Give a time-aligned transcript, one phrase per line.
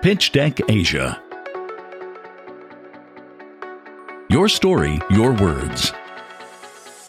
[0.00, 1.20] Pitch Deck Asia.
[4.30, 5.92] Your story, your words.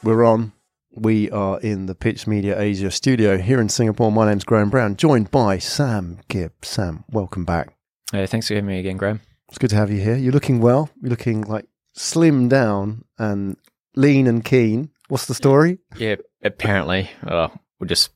[0.01, 0.53] We're on.
[0.95, 4.11] We are in the Pitch Media Asia studio here in Singapore.
[4.11, 6.51] My name's Graham Brown, joined by Sam Gibb.
[6.63, 7.75] Sam, welcome back.
[8.11, 9.21] Hey, thanks for having me again, Graham.
[9.49, 10.15] It's good to have you here.
[10.15, 10.89] You're looking well.
[10.99, 13.55] You're looking like slim down and
[13.95, 14.89] lean and keen.
[15.09, 15.77] What's the story?
[15.95, 17.49] Yeah, apparently, uh,
[17.79, 18.09] we're just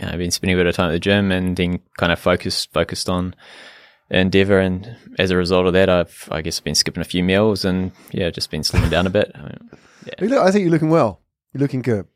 [0.00, 2.18] you know, been spending a bit of time at the gym and then kind of
[2.18, 3.36] focused focused on
[4.10, 7.64] endeavor, and as a result of that, I've I guess been skipping a few meals
[7.64, 9.32] and yeah, just been slimming down a bit.
[9.34, 9.70] I mean,
[10.20, 11.20] You look, I think you're looking well.
[11.52, 12.06] You're looking good.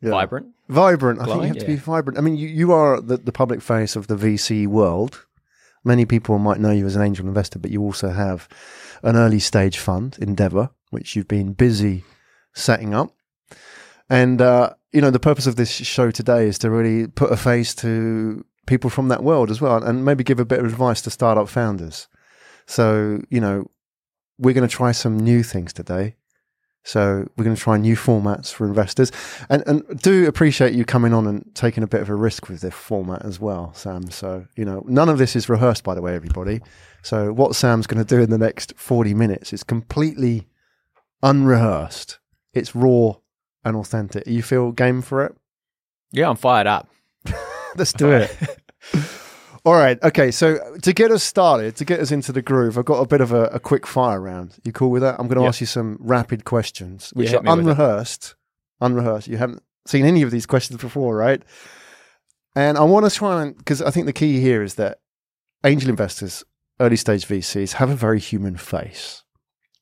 [0.00, 0.10] Yeah.
[0.10, 0.48] Vibrant.
[0.68, 1.20] Vibrant.
[1.20, 2.18] I think you Glowing, have to be vibrant.
[2.18, 5.26] I mean, you, you are the, the public face of the VC world.
[5.84, 8.48] Many people might know you as an angel investor, but you also have
[9.02, 12.04] an early stage fund, Endeavor, which you've been busy
[12.54, 13.14] setting up.
[14.08, 17.36] And, uh, you know, the purpose of this show today is to really put a
[17.36, 21.02] face to people from that world as well and maybe give a bit of advice
[21.02, 22.08] to startup founders.
[22.66, 23.70] So, you know,
[24.38, 26.16] we're going to try some new things today.
[26.82, 29.12] So we're going to try new formats for investors,
[29.50, 32.62] and and do appreciate you coming on and taking a bit of a risk with
[32.62, 34.10] this format as well, Sam.
[34.10, 36.62] So you know, none of this is rehearsed, by the way, everybody.
[37.02, 40.48] So what Sam's going to do in the next forty minutes is completely
[41.22, 42.18] unrehearsed.
[42.54, 43.16] It's raw
[43.62, 44.26] and authentic.
[44.26, 45.36] You feel game for it?
[46.12, 46.88] Yeah, I'm fired up.
[47.76, 48.34] Let's do it.
[49.64, 50.02] All right.
[50.02, 50.30] Okay.
[50.30, 53.20] So to get us started, to get us into the groove, I've got a bit
[53.20, 54.56] of a, a quick fire round.
[54.64, 55.16] You cool with that?
[55.18, 55.48] I'm going to Yep.
[55.48, 57.60] ask you some rapid questions, which Yeah, are me with it.
[57.70, 58.34] unrehearsed.
[58.80, 59.28] Unrehearsed.
[59.28, 61.42] You haven't seen any of these questions before, right?
[62.56, 64.98] And I want to try and because I think the key here is that
[65.64, 66.42] angel investors,
[66.80, 69.22] early stage VCs, have a very human face,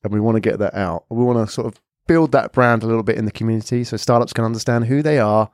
[0.02, 1.04] and we want to get that out.
[1.08, 3.96] We want to sort of build that brand a little bit in the community, so
[3.96, 5.50] startups can understand who they are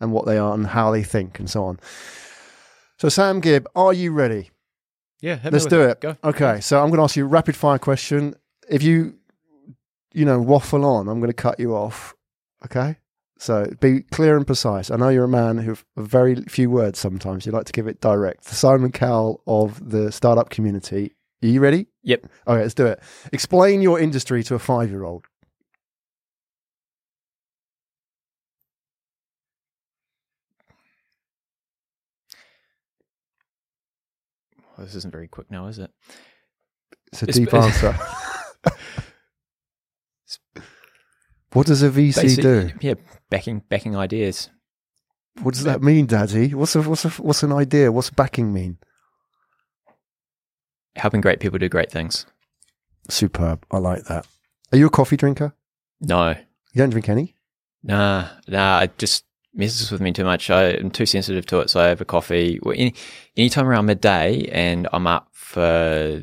[0.00, 1.78] and what they are and how they think and so on.
[2.98, 4.50] So, Sam Gibb, are you ready?
[5.20, 6.00] Yeah, Let's do it.
[6.00, 6.16] Go.
[6.22, 8.34] Okay, so I'm going to ask you a rapid fire question.
[8.68, 9.14] If you,
[10.12, 12.14] you know, waffle on, I'm going to cut you off.
[12.64, 12.96] Okay,
[13.38, 14.90] so be clear and precise.
[14.90, 16.98] I know you're a man who very few words.
[16.98, 18.44] Sometimes you like to give it direct.
[18.44, 21.14] The Simon Cowell of the startup community.
[21.42, 21.86] Are you ready?
[22.02, 22.26] Yep.
[22.48, 23.00] Okay, let's do it.
[23.32, 25.26] Explain your industry to a five-year-old.
[34.78, 35.90] Well, this isn't very quick now, is it?
[37.12, 37.92] It's a deep answer.
[41.52, 42.70] what does a VC Basic- do?
[42.80, 42.94] Yeah,
[43.28, 44.50] backing backing ideas.
[45.42, 46.54] What does that mean, Daddy?
[46.54, 47.90] What's a, what's a, what's an idea?
[47.92, 48.78] What's backing mean?
[50.96, 52.26] helping great people do great things.
[53.08, 53.64] Superb.
[53.70, 54.26] I like that.
[54.72, 55.54] Are you a coffee drinker?
[56.00, 57.36] No, You don't drink any?
[57.84, 58.78] nah, nah.
[58.78, 60.50] I just messes with me too much.
[60.50, 62.94] I, am too sensitive to it, so I have a coffee well, any
[63.36, 66.22] anytime around midday, and I'm up for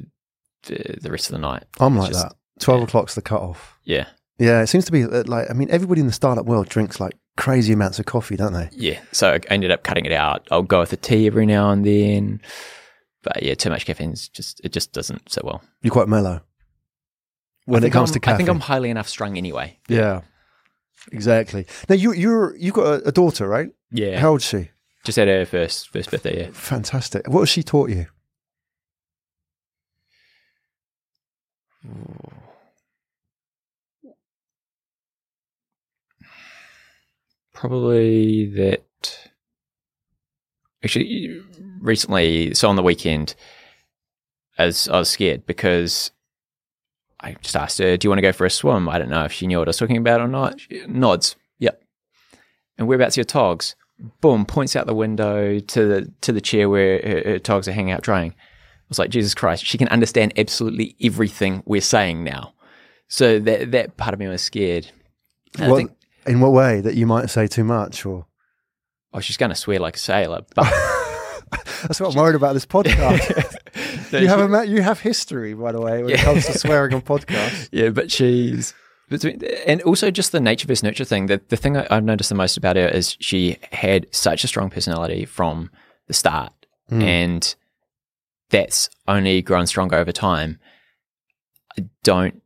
[0.63, 1.63] the, the rest of the night.
[1.79, 2.35] I'm like just- that.
[2.61, 2.83] 12 yeah.
[2.85, 3.77] o'clock's the cutoff.
[3.83, 4.05] Yeah,
[4.39, 7.01] Yeah, it seems to be uh, like, I mean, everybody in the startup world drinks
[7.01, 8.69] like crazy amounts of coffee, don't they?
[8.71, 8.99] yeah.
[9.11, 10.47] So I ended up cutting it out.
[10.51, 12.39] I'll go with a tea every now and then,
[13.23, 15.61] but yeah, too much caffeine's just it just doesn't sit well.
[15.81, 16.41] You're quite mellow
[17.65, 18.35] when it comes I'm- to caffeine.
[18.35, 19.77] I think I'm highly enough strung anyway.
[19.89, 20.21] Yeah,
[21.11, 21.65] exactly.
[21.89, 23.69] Now, you, you're, you've got a, a daughter, right?
[23.91, 24.69] Yeah, How old's she?
[25.03, 26.45] just had her first first birthday.
[26.45, 26.49] Yeah.
[26.51, 27.27] Fantastic.
[27.27, 28.07] What has she taught you?
[37.53, 38.83] Probably that.
[40.83, 41.41] Actually,
[41.79, 43.35] recently, so on the weekend,
[44.57, 46.11] as I was scared because
[47.25, 49.25] I just asked her, "Do you want to go for a swim?" I don't know
[49.25, 50.59] if she knew what I was talking about or not.
[50.59, 51.81] She nods, yep.
[52.77, 53.75] And whereabouts are your togs?
[54.21, 57.73] Boom, points out the window to the to the chair where her, her togs are
[57.73, 58.31] hanging out drying.
[58.31, 62.53] I was like, Jesus Christ, she can understand absolutely everything we're saying now.
[63.07, 64.91] So that that part of me was scared.
[65.57, 65.91] What, think,
[66.27, 66.81] in what way?
[66.81, 68.27] That you might say too much or?
[69.15, 70.65] oh, she's going to swear like a sailor, but
[71.83, 73.55] That's what I'm worried about this podcast.
[74.11, 77.01] you have a you have history, by the way, when it comes to swearing on
[77.01, 77.69] podcasts.
[77.71, 78.73] yeah, but she's
[79.09, 81.27] between, and also just the nature versus nurture thing.
[81.27, 84.47] The the thing I, I've noticed the most about her is she had such a
[84.47, 85.69] strong personality from
[86.07, 86.51] the start,
[86.91, 87.01] Mm.
[87.03, 87.55] and
[88.49, 90.59] that's only grown stronger over time.
[91.79, 92.41] I don't,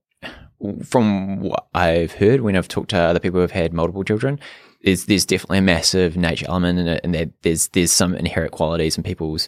[0.86, 4.40] from what I've heard when I've talked to other people who've had multiple children,
[4.82, 8.98] is there's definitely a massive nature element in it, and there's there's some inherent qualities
[8.98, 9.48] in people's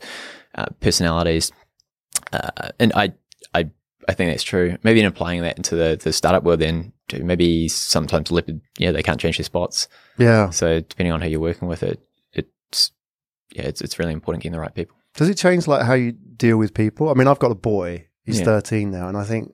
[0.56, 1.52] uh, personalities,
[2.34, 3.14] uh, and I
[3.54, 3.70] I
[4.08, 4.78] I think that's true.
[4.84, 8.92] Maybe in applying that into the the startup world, then too, maybe sometimes leopard, yeah,
[8.92, 9.88] they can't change their spots.
[10.18, 10.50] Yeah.
[10.50, 12.00] So depending on who you're working with, it
[12.34, 12.92] it's
[13.54, 14.96] yeah, it's it's really important getting the right people.
[15.16, 17.10] Does it change like how you deal with people?
[17.10, 18.08] I mean, I've got a boy.
[18.24, 18.46] He's Yeah.
[18.46, 19.54] 13 now, and I think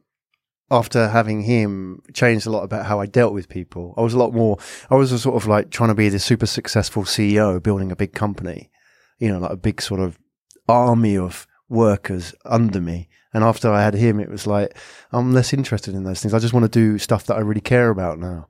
[0.69, 3.93] after having him changed a lot about how I dealt with people.
[3.97, 4.57] I was a lot more
[4.89, 7.95] I was a sort of like trying to be this super successful CEO building a
[7.95, 8.69] big company.
[9.17, 10.19] You know, like a big sort of
[10.67, 13.09] army of workers under me.
[13.33, 14.75] And after I had him, it was like
[15.11, 16.33] I'm less interested in those things.
[16.33, 18.47] I just want to do stuff that I really care about now.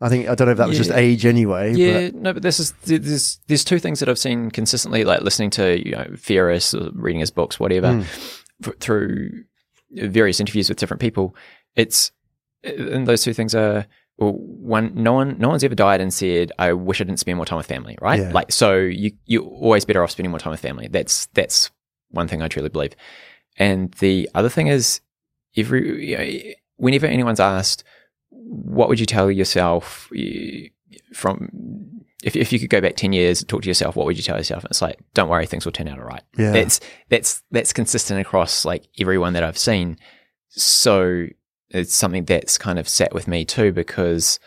[0.00, 1.74] I think I don't know if that was just age anyway.
[1.74, 5.50] Yeah, no, but this is there's there's two things that I've seen consistently, like listening
[5.50, 8.02] to you know Ferriss, or reading his books, whatever, Mm.
[8.64, 9.30] f- through
[9.90, 11.34] various interviews with different people.
[11.74, 12.12] It's
[12.62, 13.86] and those two things are
[14.18, 17.36] well, one, no one, no one's ever died and said, "I wish I didn't spend
[17.36, 18.20] more time with family." Right?
[18.20, 18.30] Yeah.
[18.32, 20.86] Like, so you you're always better off spending more time with family.
[20.88, 21.72] That's that's
[22.10, 22.94] one thing I truly believe.
[23.56, 25.00] And the other thing is,
[25.56, 27.84] every you know, whenever anyone's asked,
[28.30, 30.10] what would you tell yourself
[31.12, 31.48] from
[32.22, 34.22] if if you could go back ten years and talk to yourself, what would you
[34.22, 34.64] tell yourself?
[34.64, 36.22] And it's like, don't worry, things will turn out all right.
[36.36, 36.52] Yeah.
[36.52, 39.98] That's that's that's consistent across like everyone that I've seen.
[40.48, 41.26] So
[41.70, 44.38] it's something that's kind of sat with me too because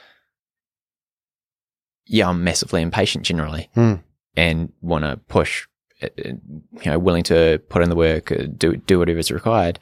[2.07, 3.95] yeah, I'm massively impatient generally Hmm.
[4.35, 5.67] and want to push,
[6.17, 6.39] you
[6.85, 9.79] know, willing to put in the work, uh, do do whatever is required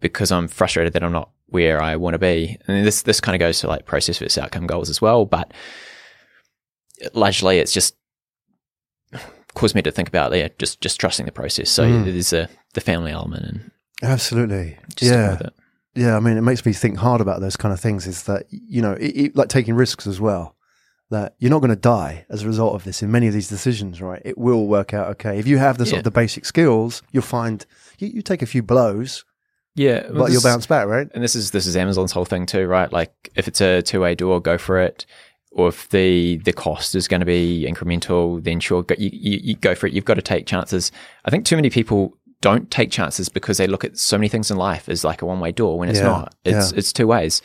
[0.00, 2.58] because I'm frustrated that I'm not where I want to be.
[2.66, 5.52] And this this kind of goes to like process versus outcome goals as well, but
[7.14, 7.96] largely it's just
[9.54, 11.70] caused me to think about yeah, just just trusting the process.
[11.70, 12.04] So Mm.
[12.04, 13.70] there's a the family element and
[14.02, 14.76] Absolutely.
[15.00, 15.38] yeah.
[15.96, 18.08] Yeah, I mean, it makes me think hard about those kind of things.
[18.08, 20.56] Is that you know, it, it, like taking risks as well.
[21.10, 23.48] That you're not going to die as a result of this in many of these
[23.48, 24.22] decisions, right?
[24.24, 25.98] It will work out okay if you have the sort Yeah.
[25.98, 27.02] of the basic skills.
[27.12, 27.64] You'll find
[27.98, 29.24] you, you take a few blows,
[29.76, 31.06] Yeah, well, but you'll bounce back, right?
[31.14, 32.90] and this is this is Amazon's whole thing too, right?
[32.92, 35.04] Like if it's a two way door, go for it.
[35.52, 39.38] Or if the the cost is going to be incremental, then sure, go, you, you,
[39.42, 39.92] you go for it.
[39.92, 40.90] You've got to take chances.
[41.26, 44.50] I think too many people don't take chances because they look at so many things
[44.50, 46.34] in life as like a one way door when it's Yeah, not.
[46.44, 46.78] It's yeah.
[46.78, 47.40] it's two ways.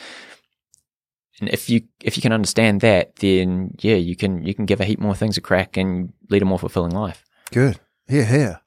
[1.40, 4.82] And if you if you can understand that, then yeah, you can you can give
[4.82, 7.24] a heap more things a crack and lead a more fulfilling life.
[7.52, 7.80] Good.
[8.08, 8.62] Here, here.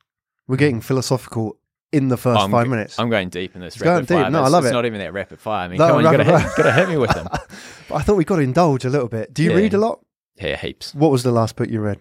[0.48, 0.60] We're mm.
[0.60, 1.58] getting philosophical
[1.92, 2.98] in the first I'm five minutes.
[2.98, 4.30] I'm going deep in this It's rapid fire.
[4.30, 4.74] No, I it's- love it's it.
[4.74, 5.66] not even that rapid fire.
[5.66, 6.56] I mean, No, come on, you got rapid to fire.
[6.56, 7.28] got to hit me with them.
[7.88, 9.34] But I thought we got to indulge a little bit.
[9.34, 9.56] Do you Yeah.
[9.56, 10.00] read a lot?
[10.40, 10.94] Yeah, heaps.
[10.94, 12.00] What was the last book you read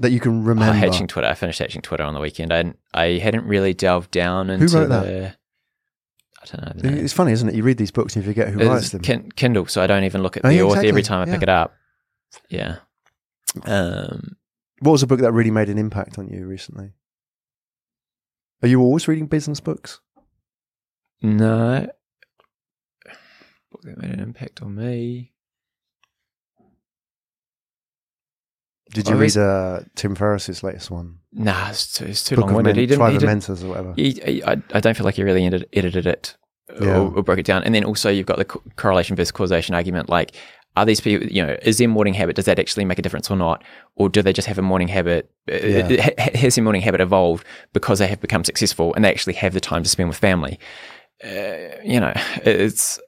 [0.00, 0.72] that you can Oh, remember?
[0.72, 1.28] hatching Twitter.
[1.28, 2.52] I finished hatching Twitter on the weekend.
[2.52, 5.04] I hadn't, I hadn't really delved down into Who wrote that?
[5.04, 5.36] the.
[6.42, 6.90] I don't know.
[6.90, 7.54] It's funny, isn't it?
[7.54, 9.02] You read these books and you forget who writes It's them.
[9.02, 11.32] Kin- Kindle, so I don't even look at Oh, the yeah, author every time I
[11.32, 11.74] pick it up.
[12.48, 12.76] Yeah.
[13.64, 14.36] Um,
[14.80, 16.92] What was a book that really made an impact on you recently?
[18.62, 20.00] Are you always reading business books?
[21.22, 21.86] no.
[23.72, 25.32] Book that made an impact on me.
[28.92, 31.18] Did you read uh, Tim Ferriss's latest one?
[31.32, 32.74] Nah, it's too, it's too Book long winded.
[32.76, 33.06] Men- He didn't.
[33.06, 33.92] He, didn't Mentors or whatever.
[33.96, 36.36] he, he- I, I don't feel like he really edited, edited it
[36.80, 36.98] Yeah.
[36.98, 37.62] or, or broke it down.
[37.62, 40.08] And then also you've got the co- correlation versus causation argument.
[40.08, 40.34] Like,
[40.76, 43.30] are these people, you know, is their morning habit, does that actually make a difference
[43.30, 43.62] or not?
[43.96, 45.30] Or do they just have a morning habit?
[45.50, 46.02] uh, Yeah.
[46.02, 49.52] ha- Has their morning habit evolved because they have become successful and they actually have
[49.54, 50.58] the time to spend with family?
[51.24, 52.12] Uh, you know,
[52.44, 52.98] it's,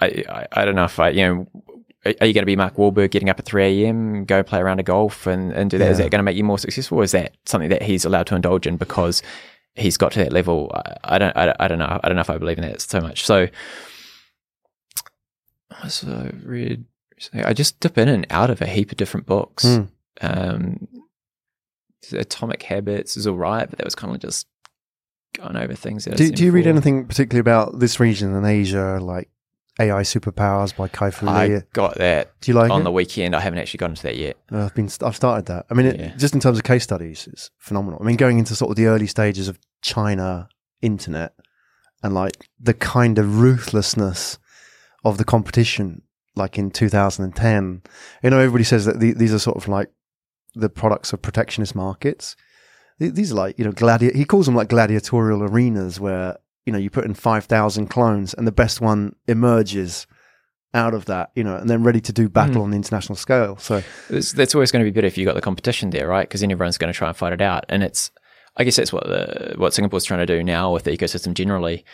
[0.00, 1.48] I, I, I don't know if I, you know,
[2.04, 4.58] are are you going to be Mark Wahlberg getting up at 3 a.m., go play
[4.60, 5.90] around a golf and, and do that?
[5.90, 6.04] Is Yeah.
[6.04, 6.98] that going to make you more successful?
[6.98, 9.22] Or is that something that he's allowed to indulge in because
[9.74, 10.70] he's got to that level?
[10.74, 12.00] I, I don't, I, I don't know.
[12.02, 13.24] I don't know if I believe in that so much.
[13.24, 13.48] So,
[15.88, 16.84] so I read.
[17.34, 19.64] I just dip in and out of a heap of different books.
[19.64, 19.82] Hmm.
[20.22, 20.88] Um,
[22.12, 24.46] Atomic Habits is all right, but that was kind of just
[25.36, 28.98] going over things that Do, do you read anything particularly about this region in Asia,
[29.00, 29.28] like
[29.78, 31.32] AI Superpowers by Kai Fu Lee?
[31.32, 32.84] I got that Do you like on it?
[32.84, 33.34] the weekend.
[33.36, 34.36] I haven't actually got into that yet.
[34.52, 35.66] Uh, I've been I've started that.
[35.70, 36.16] I mean, it, Yeah.
[36.16, 37.98] just in terms of case studies, it's phenomenal.
[38.02, 40.48] I mean, going into sort of the early stages of China
[40.82, 41.32] internet
[42.02, 44.38] and like the kind of ruthlessness
[45.04, 46.02] of the competition,
[46.36, 47.82] like in 2010.
[48.22, 49.88] You know, everybody says that the, these are sort of like
[50.54, 52.36] the products of protectionist markets.
[52.98, 56.36] These are like you know gladi- He calls them like gladiatorial arenas where
[56.66, 60.06] you know you put in 5,000 clones and the best one emerges
[60.72, 62.64] out of that, you know, and then ready to do battle Mm.
[62.64, 63.56] on the international scale.
[63.56, 66.28] So It's, that's always going to be better if you've got the competition there, right?
[66.28, 68.10] Because then everyone's going to try and fight it out, and it's.
[68.56, 71.84] I guess that's what the what Singapore's trying to do now with the ecosystem generally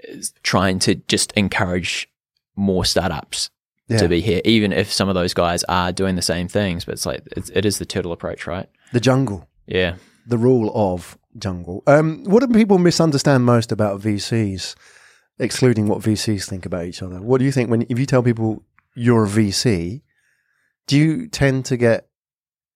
[0.00, 2.08] is trying to just encourage
[2.54, 3.50] more startups
[3.88, 3.98] yeah.
[3.98, 6.84] to be here, even if some of those guys are doing the same things.
[6.84, 8.68] But it's like it's, it is the turtle approach, right?
[8.92, 9.96] the jungle, Yeah.
[10.26, 11.82] the rule of jungle.
[11.86, 14.74] Um, what do people misunderstand most about VCs,
[15.38, 17.20] excluding what VCs think about each other?
[17.20, 18.62] What do you think when if you tell people
[18.94, 20.02] you're a VC,
[20.86, 22.08] do you tend to get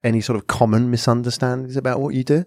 [0.02, 2.44] any sort of common misunderstandings about what you do?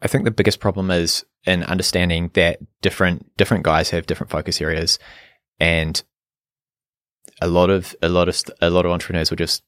[0.00, 4.60] I think the biggest problem is in understanding that different different guys have different focus
[4.60, 4.98] areas,
[5.60, 6.02] and
[7.40, 9.62] a lot of a lot of a lot of entrepreneurs will just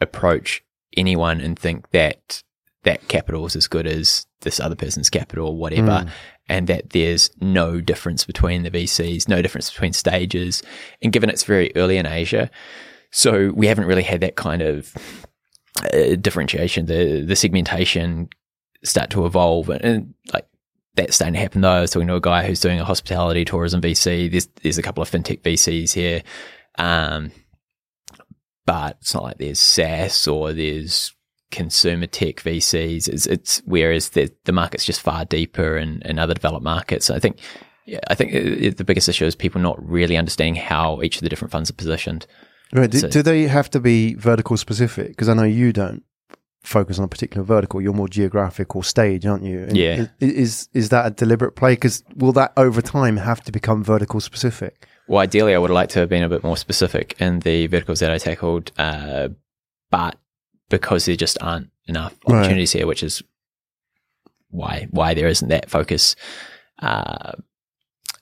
[0.00, 0.62] approach
[0.96, 2.42] anyone and think that
[2.84, 6.10] that capital is as good as this other person's capital or whatever, Mm.
[6.48, 10.62] and that there's no difference between the VCs, no difference between stages.
[11.02, 12.48] And given it's very early in Asia,
[13.10, 14.92] so we haven't really had that kind of
[15.92, 18.28] uh, differentiation, the the segmentation
[18.84, 20.46] start to evolve, and, and like
[20.94, 21.60] that's starting to happen.
[21.62, 24.30] Though I was talking to a guy who's doing a hospitality tourism VC.
[24.30, 26.22] There's there's a couple of fintech VCs here,
[26.78, 27.32] um,
[28.66, 31.14] but it's not like there's SaaS or there's
[31.50, 33.08] consumer tech VCs.
[33.08, 37.08] It's, it's whereas the the market's just far deeper in, in other developed markets.
[37.10, 37.38] I think.
[37.88, 41.22] Yeah, I think uh, the biggest issue is people not really understanding how each of
[41.22, 42.26] the different funds are positioned.
[42.72, 42.90] Right.
[42.90, 45.10] Do, So- do they have to be vertical specific?
[45.10, 46.02] Because I know you don't
[46.64, 47.80] focus on a particular vertical.
[47.80, 49.60] You're more geographic or stage, aren't you?
[49.68, 50.06] And Yeah.
[50.20, 51.74] i- Is is that a deliberate play?
[51.74, 54.84] Because will that over time have to become vertical specific?
[55.08, 57.66] Well, ideally, I would have liked to have been a bit more specific in the
[57.68, 59.28] verticals that I tackled, uh,
[59.90, 60.16] but
[60.68, 62.38] because there just aren't enough Right.
[62.38, 63.22] opportunities here, which is
[64.50, 66.16] why why there isn't that focus
[66.80, 67.32] uh,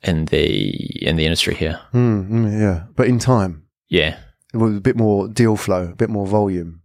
[0.03, 0.71] in the
[1.07, 1.81] in the industry here.
[1.95, 2.85] Mm, mm, yeah.
[2.97, 4.19] But in time, Yeah,
[4.53, 6.83] with a bit more deal flow, a bit more volume,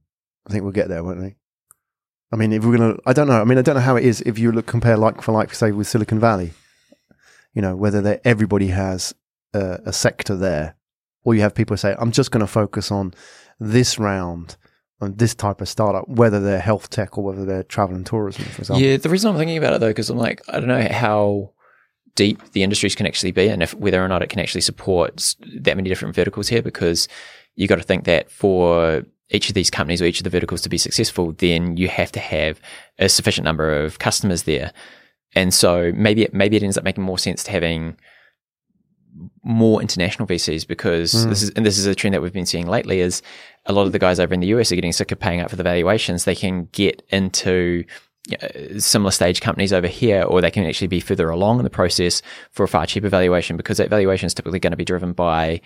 [0.48, 1.36] I think we'll get there, won't we?
[2.32, 3.42] I mean, if we're gonna, I don't know.
[3.42, 5.54] I mean, I don't know how it is if you look compare like for like,
[5.54, 6.52] say, with Silicon Valley.
[7.54, 9.14] You know, whether everybody has
[9.54, 10.76] a, a sector there,
[11.24, 13.14] or you have people say, "I'm just going to focus on
[13.60, 14.58] this round
[15.02, 18.46] on this type of startup," whether they're health tech or whether they're travel and tourism,
[18.46, 18.82] for example.
[18.82, 18.98] yeah.
[18.98, 21.54] The reason I'm thinking about it though, because I'm like, I don't know how
[22.16, 25.36] deep the industries can actually be, and if whether or not it can actually support
[25.62, 27.08] that many different verticals here, because
[27.56, 30.62] you got to think that for each of these companies or each of the verticals
[30.62, 32.60] to be successful, then you have to have
[32.98, 34.74] a sufficient number of customers there.
[35.36, 37.96] And so maybe it, maybe it ends up making more sense to having
[39.44, 41.30] more international VCs because Mm.
[41.30, 43.22] this is and this is a trend that we've been seeing lately is
[43.66, 45.50] a lot of the guys over in the US are getting sick of paying up
[45.50, 46.24] for the valuations.
[46.26, 47.84] They can get into
[48.78, 52.22] similar stage companies over here, or they can actually be further along in the process
[52.52, 55.60] for a far cheaper valuation because that valuation is typically going to be driven by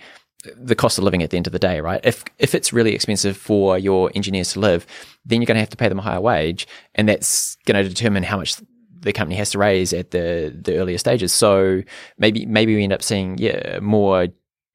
[0.56, 2.00] the cost of living at the end of the day, right?
[2.04, 4.86] If if it's really expensive for your engineers to live,
[5.24, 7.88] then you're going to have to pay them a higher wage, and that's going to
[7.88, 8.56] determine how much
[9.04, 11.32] the company has to raise at the the earlier stages.
[11.32, 11.82] So
[12.18, 14.28] maybe maybe we end up seeing yeah more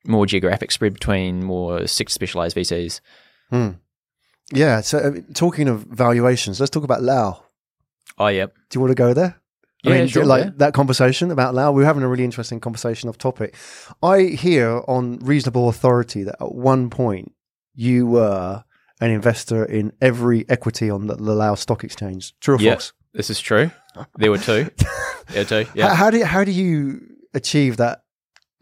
[0.06, 3.02] more geographic spread between more sector specialized VCs.
[3.50, 3.70] Hmm.
[4.54, 4.82] Yeah.
[4.82, 7.44] So, uh, talking of valuations, let's talk about Lao.
[8.18, 9.36] Oh yep, Do you want to go there?
[9.84, 10.52] Yeah, I mean, sure, like yeah.
[10.58, 13.56] that conversation about Lao, we are having a really interesting conversation off topic.
[14.04, 17.34] I hear on reasonable authority that at one point
[17.76, 18.64] you were
[19.00, 22.34] an investor in every equity on the, the Lao Stock Exchange.
[22.42, 22.74] True or Yeah.
[22.74, 22.92] false?
[23.14, 23.72] this is true.
[24.18, 24.70] There were two.
[25.34, 25.66] Yeah, two.
[25.76, 25.94] Yeah.
[25.96, 27.02] how do you, how do you
[27.34, 28.04] achieve that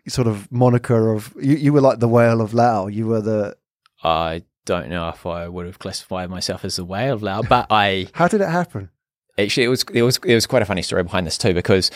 [0.08, 1.56] sort of moniker of you?
[1.56, 2.88] You were like the whale of Lao.
[2.88, 3.56] You were the.
[4.04, 7.68] I don't know if I would have classified myself as the whale of Lao, but
[7.70, 8.90] I How did it happen?
[9.40, 11.92] actually it was it was it was quite a funny story behind this too because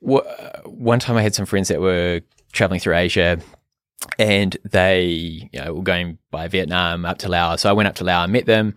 [0.00, 0.24] w-
[0.64, 3.38] one time I had some friends that were traveling through Asia
[4.18, 5.02] and they
[5.52, 7.60] you know were going by Vietnam up to Laos.
[7.60, 8.74] So I went up to Laos and met them.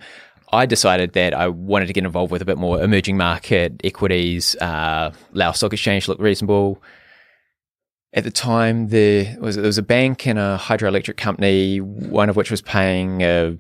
[0.51, 4.55] I decided that I wanted to get involved with a bit more emerging market equities.
[4.57, 6.81] Uh, Laos Stock Exchange looked reasonable.
[8.13, 12.35] At the time, there was there was a bank and a hydroelectric company, one of
[12.35, 13.57] which was paying a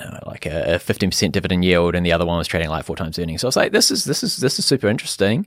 [0.00, 2.84] you know, like a fifteen percent dividend yield, and the other one was trading like
[2.84, 3.40] four times earnings.
[3.40, 5.46] So I was like, this is this is this is super interesting.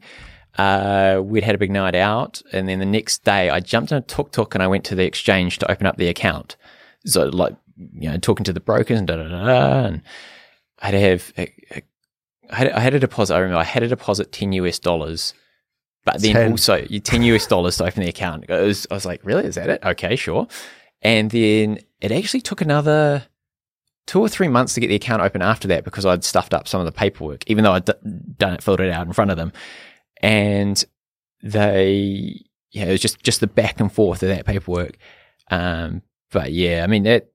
[0.58, 3.98] Uh, we'd had a big night out, and then the next day, I jumped in
[4.00, 6.56] a tuk tuk and I went to the exchange to open up the account.
[7.06, 10.02] So like you know, talking to the brokers and da da da, da and
[10.80, 11.34] I had to have.
[11.38, 11.84] A, a,
[12.50, 13.36] I had, I had a deposit.
[13.36, 15.34] I remember I had a deposit ten US dollars,
[16.06, 16.52] but then 10.
[16.52, 18.48] also you ten US dollars to open the account.
[18.50, 19.46] Was, I was like, really?
[19.46, 19.84] Is that it?
[19.84, 20.48] Okay, sure.
[21.02, 23.28] And then it actually took another
[24.06, 26.68] two or three months to get the account open after that because I'd stuffed up
[26.68, 27.94] some of the paperwork, even though I'd d-
[28.38, 29.52] done it, filled it out in front of them.
[30.22, 30.84] And
[31.42, 34.98] they, yeah, it was just, just the back and forth of that paperwork.
[35.52, 36.02] Um,
[36.32, 37.33] but yeah, I mean, it,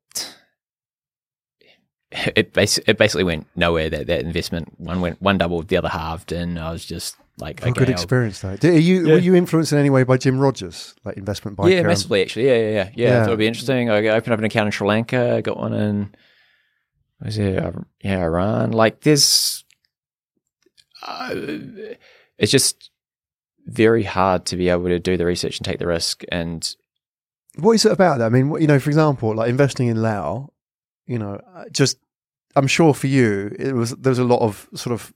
[2.13, 3.91] it, bas- it basically went nowhere.
[3.91, 6.33] That, that investment, one went, one doubled, the other halved.
[6.33, 8.57] And I was just like, okay, good I'll- experience though.
[8.57, 9.13] Did, are you Yeah.
[9.15, 11.71] were you influenced in any way by Jim Rogers, like investment banker?
[11.73, 12.47] yeah, massively actually.
[12.47, 12.91] Yeah, yeah, yeah.
[12.95, 13.21] Yeah, Yeah.
[13.21, 13.91] I it'd be interesting.
[13.91, 16.15] I opened up an account in Sri Lanka, I got one in,
[17.23, 18.71] was it, yeah, Iran.
[18.73, 19.65] Like, there's,
[21.07, 21.35] uh,
[22.39, 22.91] it's just
[23.67, 26.23] very hard to be able to do the research and take the risk.
[26.33, 26.69] And
[27.57, 28.27] What is it about that?
[28.27, 30.51] I mean, you know, for example, like investing in Lao,
[31.09, 31.99] you know, uh, just
[32.55, 35.13] I'm sure for you it was there was a lot of sort of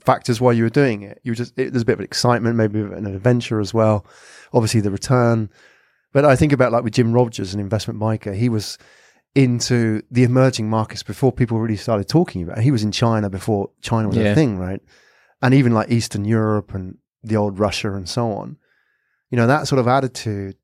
[0.00, 1.20] factors why you were doing it.
[1.22, 4.04] You were just it, there's a bit of excitement, maybe an adventure as well.
[4.52, 5.50] Obviously, the return.
[6.12, 8.34] But I think about like with Jim Rogers, an investment biker.
[8.34, 8.78] He was
[9.34, 12.58] into the emerging markets before people really started talking about.
[12.58, 12.64] it.
[12.64, 14.32] He was in China before China was Yeah.
[14.32, 14.80] a thing, right?
[15.42, 18.56] And even like Eastern Europe and the old Russia and so on.
[19.30, 20.56] You know that sort of attitude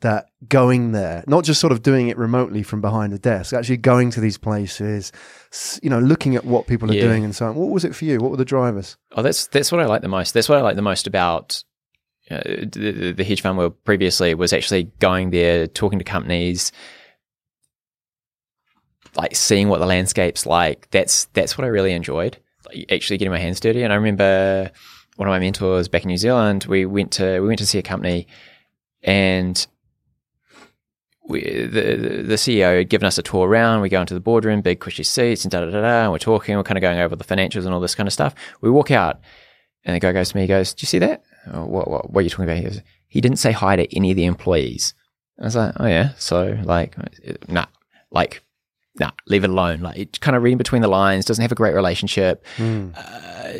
[0.00, 3.76] that going there, not just sort of doing it remotely from behind a desk, actually
[3.78, 5.10] going to these places,
[5.82, 7.02] you know, looking at what people are Yeah.
[7.02, 7.54] doing and so on.
[7.56, 8.18] What was it for you?
[8.20, 8.96] What were the drivers?
[9.16, 10.34] Oh, that's that's what I like the most.
[10.34, 11.62] That's what I like the most about
[12.30, 16.70] uh, the, the- hedge fund world previously was actually going there, talking to companies,
[19.16, 20.88] like seeing what the landscape's like.
[20.90, 22.38] That's that's what I really enjoyed.
[22.66, 23.82] Like, actually getting my hands dirty.
[23.82, 24.70] And I remember
[25.16, 26.66] one of my mentors back in New Zealand.
[26.68, 28.26] We went to we went to see a company,
[29.02, 29.66] and
[31.28, 33.80] we, the the- CEO had given us a tour around.
[33.82, 36.02] We go into the boardroom, big cushy seats, and da da da da.
[36.04, 36.56] And we're talking.
[36.56, 38.34] We're kind of going over the financials and all this kind of stuff.
[38.60, 39.20] We walk out,
[39.84, 40.42] and the guy goes to me.
[40.42, 41.22] He goes, "Do you see that?
[41.52, 43.96] Oh, what, what what are you talking about?" He goes, "He didn't say hi to
[43.96, 44.94] any of the employees."
[45.40, 47.66] I was like, "Oh yeah." So like, uh, nah,
[48.10, 48.42] like.
[49.00, 49.80] Nah, leave it alone.
[49.80, 52.90] Like, it's kind of reading between the lines, doesn't have a great relationship Hmm.
[52.96, 53.52] uh,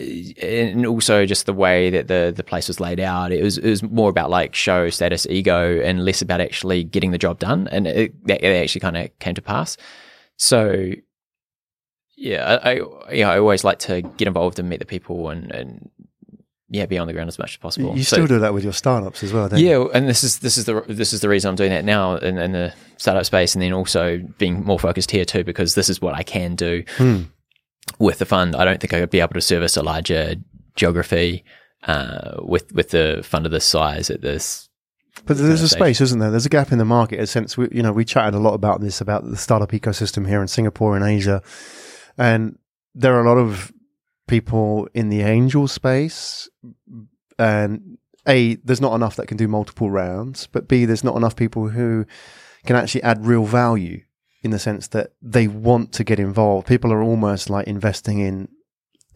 [0.42, 3.32] and also just the way that the the place was laid out.
[3.32, 7.12] It was it was more about like show status, ego, and less about actually getting
[7.12, 7.68] the job done.
[7.70, 9.76] And it, that it actually kind of came to pass.
[10.36, 10.92] So
[12.16, 15.52] yeah, I, I yeah I always like to get involved and meet the people and
[15.52, 15.90] and
[16.70, 17.96] yeah be on the ground as much as possible.
[17.96, 19.68] You So- still do that with your startups as well, don't you?
[19.68, 22.16] yeah, and this is this is the this is the reason I'm doing that now
[22.16, 25.88] in, in the startup space, and then also being more focused here too, because this
[25.88, 27.22] is what I can do Hmm.
[27.98, 28.54] with the fund.
[28.56, 30.34] I don't think I would be able to service a larger
[30.76, 31.44] geography
[31.86, 34.68] uh, with with the fund of this size at this.
[35.26, 36.30] But there's a space, isn't there?
[36.30, 37.16] There's a gap in the market.
[37.18, 39.72] In a sense, we, you know, we chatted a lot about this about the startup
[39.72, 41.42] ecosystem here in Singapore and Asia,
[42.16, 42.56] and
[42.94, 43.72] there are a lot of
[44.28, 46.48] people in the angel space,
[47.38, 51.34] and a there's not enough that can do multiple rounds, but b there's not enough
[51.34, 52.06] people who
[52.64, 54.02] can actually add real value
[54.42, 56.66] in the sense that they want to get involved.
[56.66, 58.48] People are almost like investing in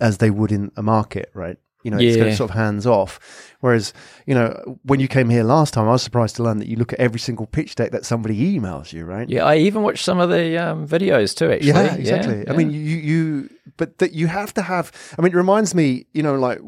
[0.01, 1.59] as they would in a market, right?
[1.83, 2.33] You know, it's kind Yeah.
[2.33, 3.18] of sort of hands off.
[3.61, 3.92] Whereas,
[4.27, 6.77] you know, when you came here last time, I was surprised to learn that you
[6.77, 9.29] look at every single pitch deck that somebody emails you, right?
[9.29, 11.51] Yeah, I even watched some of the um, videos too.
[11.51, 12.47] Actually, Yeah, exactly.
[12.47, 12.57] I yeah.
[12.57, 14.92] mean, you, you, but that you have to have.
[15.18, 16.61] I mean, it reminds me, you know, like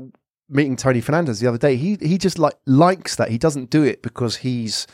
[0.48, 1.77] meeting Tony Fernandez the other day.
[1.77, 3.31] He he just like likes that.
[3.31, 4.87] He doesn't do it because he's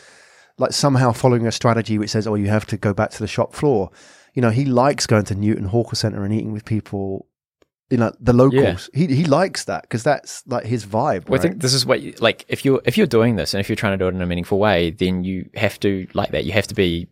[0.59, 3.27] like somehow following a strategy which says, "Oh, you have to go back to the
[3.27, 3.91] shop floor."
[4.35, 7.27] You know, he likes going to Newton Hawker Center and eating with people.
[7.91, 8.89] You know, the locals.
[8.95, 11.29] He he likes that because that's like his vibe.
[11.29, 11.41] Well, right?
[11.41, 13.69] I think this is what you, like if you're if you're doing this and if
[13.69, 16.45] you're trying to do it in a meaningful way, then you have to like that.
[16.45, 17.09] You have to be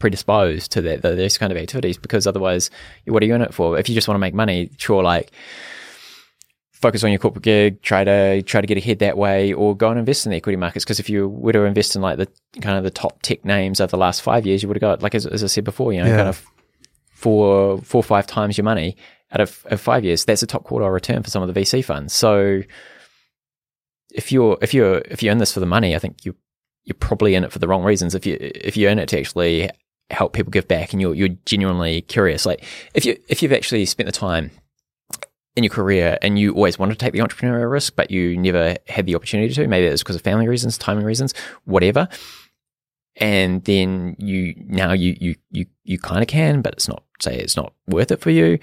[0.00, 2.70] predisposed to that those kind of activities because otherwise,
[3.06, 3.78] what are you in it for?
[3.78, 5.30] If you just want to make money, sure, like
[6.72, 9.90] focus on your corporate gig, try to try to get ahead that way, or go
[9.90, 10.84] and invest in the equity markets.
[10.84, 12.28] Because if you were to invest in like the
[12.60, 15.02] kind of the top tech names over the last five years, you would have got
[15.02, 16.16] like as, as I said before, you know, Yeah.
[16.16, 16.44] kind of
[17.12, 18.96] four four or five times your money
[19.36, 20.24] out of, of five years.
[20.24, 22.14] That's a top quartile return for some of the VC funds.
[22.14, 22.62] So
[24.14, 26.34] if you're if you're if you're in this for the money, I think you
[26.84, 28.14] you're probably in it for the wrong reasons.
[28.14, 29.70] If you if you're in it to actually
[30.10, 33.84] help people give back and you're you're genuinely curious, like if you if you've actually
[33.84, 34.50] spent the time
[35.56, 38.76] in your career and you always wanted to take the entrepreneurial risk, but you never
[38.88, 41.32] had the opportunity to, maybe it's because of family reasons, timing reasons,
[41.64, 42.08] whatever.
[43.16, 47.38] And then you now you you you you kind of can, but it's not say
[47.38, 48.58] it's not worth it for you.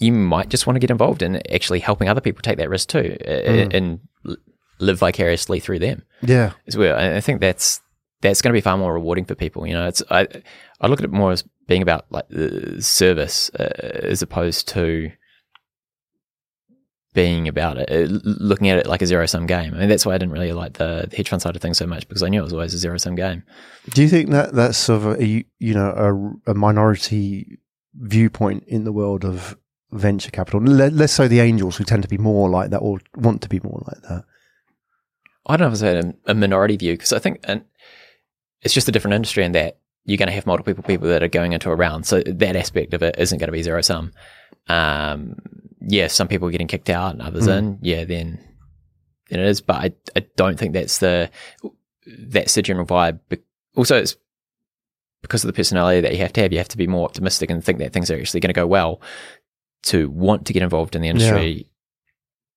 [0.00, 2.88] You might just want to get involved in actually helping other people take that risk
[2.88, 3.74] too, uh, Mm.
[3.74, 4.36] and
[4.78, 6.98] live vicariously through them yeah, as well.
[6.98, 7.80] I think that's
[8.22, 9.66] that's going to be far more rewarding for people.
[9.66, 10.26] You know, it's I
[10.80, 13.64] I look at it more as being about like the service uh,
[14.02, 15.10] as opposed to
[17.12, 19.74] being about it, uh, looking at it like a zero sum game.
[19.74, 21.76] I mean, that's why I didn't really like the, the hedge fund side of things
[21.76, 23.42] so much because I knew it was always a zero sum game.
[23.90, 27.58] Do you think that that's sort of a you you know a, a minority
[27.94, 29.56] viewpoint in the world of
[29.92, 30.60] venture capital?
[30.60, 33.60] Let's say the angels who tend to be more like that or want to be
[33.60, 34.24] more like that.
[35.46, 37.64] I don't know if it's a, a minority view because I think and
[38.62, 41.22] it's just a different industry in that you're going to have multiple people, people that
[41.22, 42.06] are going into a round.
[42.06, 44.12] So that aspect of it isn't going to be zero sum.
[44.68, 45.36] Um,
[45.80, 47.58] yeah, some people are getting kicked out and others Mm.
[47.58, 47.78] in.
[47.82, 48.38] Yeah, then
[49.30, 49.60] then it is.
[49.60, 51.30] But I I don't think that's the
[52.06, 53.18] that's the general vibe.
[53.76, 54.16] Also, it's
[55.22, 56.52] because of the personality that you have to have.
[56.52, 58.66] You have to be more optimistic and think that things are actually going to go
[58.66, 59.00] well
[59.84, 61.66] to want to get involved in the industry.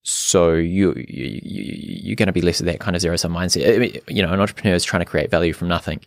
[0.02, 3.32] So you, you you- you're going to be less of that kind of zero sum
[3.32, 3.74] mindset.
[3.74, 6.00] I mean, you know, an entrepreneur is trying to create value from nothing,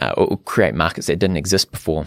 [0.00, 2.06] uh, or create markets that didn't exist before.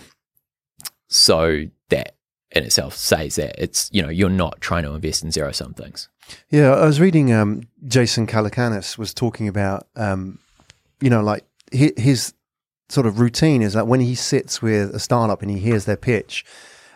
[1.08, 2.16] So that
[2.52, 5.74] in itself says that it's you know you're not trying to invest in zero sum
[5.74, 6.08] things.
[6.50, 7.34] Yeah, I was reading.
[7.34, 10.40] Um, Jason Calacanis was talking about, um,
[11.02, 12.34] you know, like his
[12.88, 15.98] sort of routine is that when he sits with a startup and he hears their
[15.98, 16.46] pitch,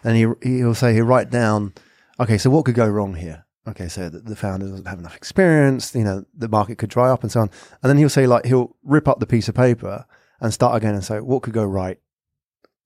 [0.04, 1.74] and he he'll say he'll write down,
[2.20, 3.46] okay, so what could go wrong here?
[3.68, 5.96] Okay, so the, the founder doesn't have enough experience.
[5.96, 7.50] You know, the market could dry up and so on.
[7.82, 10.06] And then he'll say like he'll rip up the piece of paper
[10.42, 11.98] and start again and say what could go right.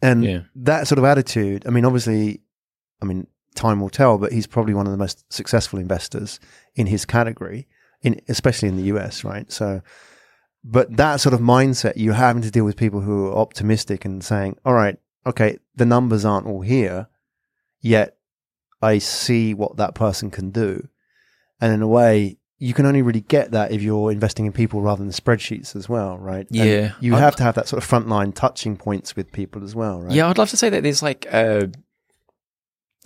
[0.01, 0.39] And Yeah.
[0.55, 1.65] that sort of attitude.
[1.65, 2.41] I mean, obviously,
[3.01, 3.25] I mean,
[3.55, 6.39] time will tell, but he's probably one of the most successful investors
[6.75, 7.67] in his category,
[8.03, 9.51] in especially in the US, right?
[9.51, 9.81] So,
[10.63, 14.23] but that sort of mindset, you're having to deal with people who are optimistic and
[14.23, 17.07] saying, "All right, okay, the numbers aren't all here,
[17.81, 18.17] yet
[18.81, 20.87] I see what that person can do,"
[21.61, 22.37] and in a way.
[22.59, 25.87] You can only really get that if you're investing in people rather than spreadsheets as
[25.87, 26.47] well, right?
[26.49, 26.93] And Yeah.
[26.99, 30.01] you I'd- have to have that sort of frontline touching points with people as well,
[30.01, 30.11] right?
[30.11, 31.69] Yeah, I'd love to say that there's like a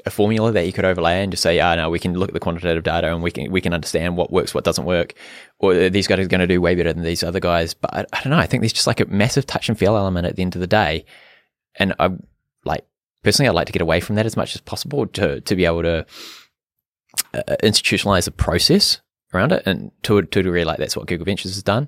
[0.05, 2.33] a formula that you could overlay and just say, ah, no, we can look at
[2.33, 5.15] the quantitative data and we can we can understand what works, what doesn't work,
[5.59, 7.73] or these guys are going to do way better than these other guys.
[7.73, 8.37] But I, I don't know.
[8.39, 10.61] I think there's just like a massive touch and feel element at the end of
[10.61, 11.03] the day,
[11.75, 12.09] and I
[12.65, 12.85] like
[13.23, 15.65] personally, I'd like to get away from that as much as possible to to be
[15.65, 16.05] able to
[17.33, 18.99] uh, institutionalize a process
[19.33, 21.87] around it, and to to a degree, like that's what Google Ventures has done.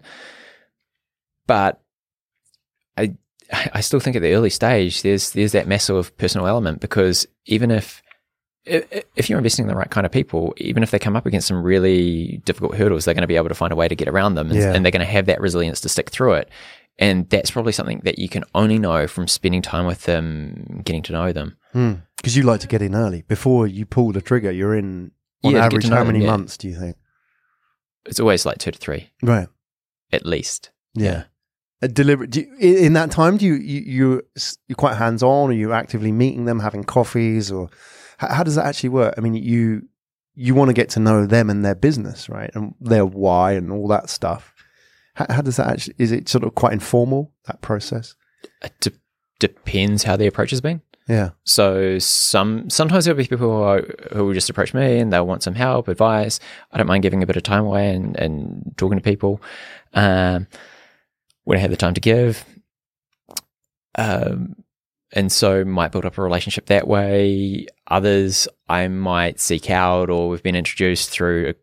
[1.47, 1.81] But
[2.97, 3.15] I
[3.73, 7.71] I still think at the early stage there's there's that massive personal element because even
[7.71, 8.01] if
[8.65, 11.49] if you're investing in the right kind of people, even if they come up against
[11.49, 14.07] some really difficult hurdles, they're going to be able to find a way to get
[14.07, 14.73] around them, and, Yeah.
[14.73, 16.49] and they're going to have that resilience to stick through it.
[16.99, 21.01] And that's probably something that you can only know from spending time with them, getting
[21.03, 21.57] to know them.
[21.71, 21.93] Hmm.
[22.17, 24.51] Because you like to get in early before you pull the trigger.
[24.51, 25.11] You're in
[25.43, 25.89] on Yeah, average.
[25.89, 26.27] How them, many yeah.
[26.31, 26.95] months do you think?
[28.05, 29.47] It's always like two to three, Right.
[30.11, 30.69] at least.
[30.93, 31.23] Yeah.
[31.81, 32.29] A deliberate.
[32.29, 34.23] Do you, in that time, do you, you you're
[34.67, 35.49] you're quite hands on?
[35.49, 37.69] Are you actively meeting them, having coffees, or
[38.19, 39.15] how, how does that actually work?
[39.17, 39.81] I mean, you
[40.33, 43.69] you want to get to know them and their business, right, and their why and
[43.69, 44.52] all that stuff.
[45.15, 45.95] How, how does that actually?
[45.97, 48.15] Is it sort of quite informal that process?
[48.61, 48.91] It de-
[49.39, 50.81] depends how the approach has been.
[51.07, 51.31] Yeah.
[51.43, 55.27] So some sometimes there'll be people who, are, who will just approach me and they'll
[55.27, 56.39] want some help, advice.
[56.71, 59.41] I don't mind giving a bit of time away and, and talking to people
[59.93, 60.47] um,
[61.43, 62.45] when I have the time to give.
[63.95, 64.55] Um,
[65.11, 67.67] and so might build up a relationship that way.
[67.87, 71.53] Others I might seek out, or we've been introduced through.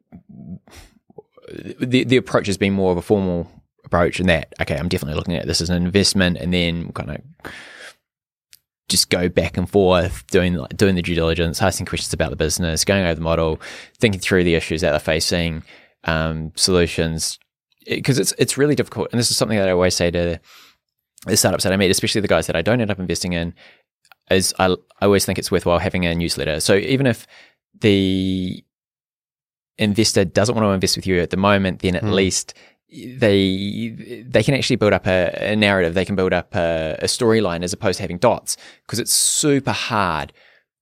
[1.51, 3.51] The the approach has been more of a formal
[3.85, 7.11] approach, and that okay, I'm definitely looking at this as an investment, and then kind
[7.11, 7.53] of
[8.89, 12.85] just go back and forth doing doing the due diligence, asking questions about the business,
[12.85, 13.61] going over the model,
[13.99, 15.63] thinking through the issues that they're facing,
[16.05, 17.39] um, solutions.
[17.87, 20.39] Because it's it's really difficult, and this is something that I always say to
[21.27, 23.55] the startups that I meet, especially the guys that I don't end up investing in,
[24.31, 26.61] is I, I always think it's worthwhile having a newsletter.
[26.61, 27.27] So even if
[27.81, 28.63] the
[29.83, 32.11] investor doesn't want to invest with you at the moment, then at Hmm.
[32.13, 32.55] least
[32.93, 35.95] they they can actually build up a, a narrative.
[35.95, 39.73] They can build up a, a storyline as opposed to having dots because it's super
[39.73, 40.33] hard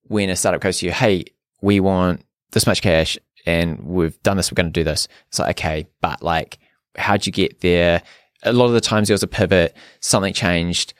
[0.04, 1.24] when a startup goes to you, "Hey,
[1.60, 4.50] we want this much cash and we've done this.
[4.50, 6.58] We're going to do this." It's like, okay, but like,
[6.96, 8.02] how'd you get there?
[8.44, 10.94] A lot of the times there was a pivot, something changed.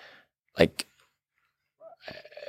[0.59, 0.87] Like,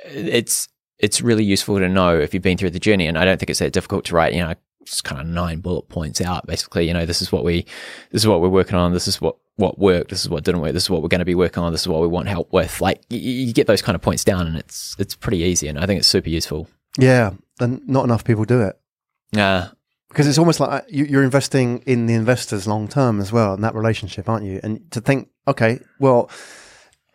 [0.04, 3.38] it's it's really useful to know if you've been through the journey, and I don't
[3.38, 4.34] think it's that difficult to write.
[4.34, 6.46] You know, just kind of nine bullet points out.
[6.46, 7.66] Basically, you know, this is what we,
[8.10, 8.92] this is what we're working on.
[8.92, 10.10] This is what what worked.
[10.10, 10.72] This is what didn't work.
[10.72, 11.72] This is what we're going to be working on.
[11.72, 12.80] This is what we want help with.
[12.80, 15.78] Like, you, you get those kind of points down, and it's it's pretty easy, and
[15.78, 16.68] I think it's super useful.
[16.98, 17.32] Yeah.
[17.60, 18.80] And not enough people do it.
[19.36, 19.68] Uh,
[20.08, 23.54] Because it's almost like uh, you, you're investing in the investors long term as well
[23.54, 24.60] in that relationship, aren't you?
[24.62, 26.30] And to think, okay, well,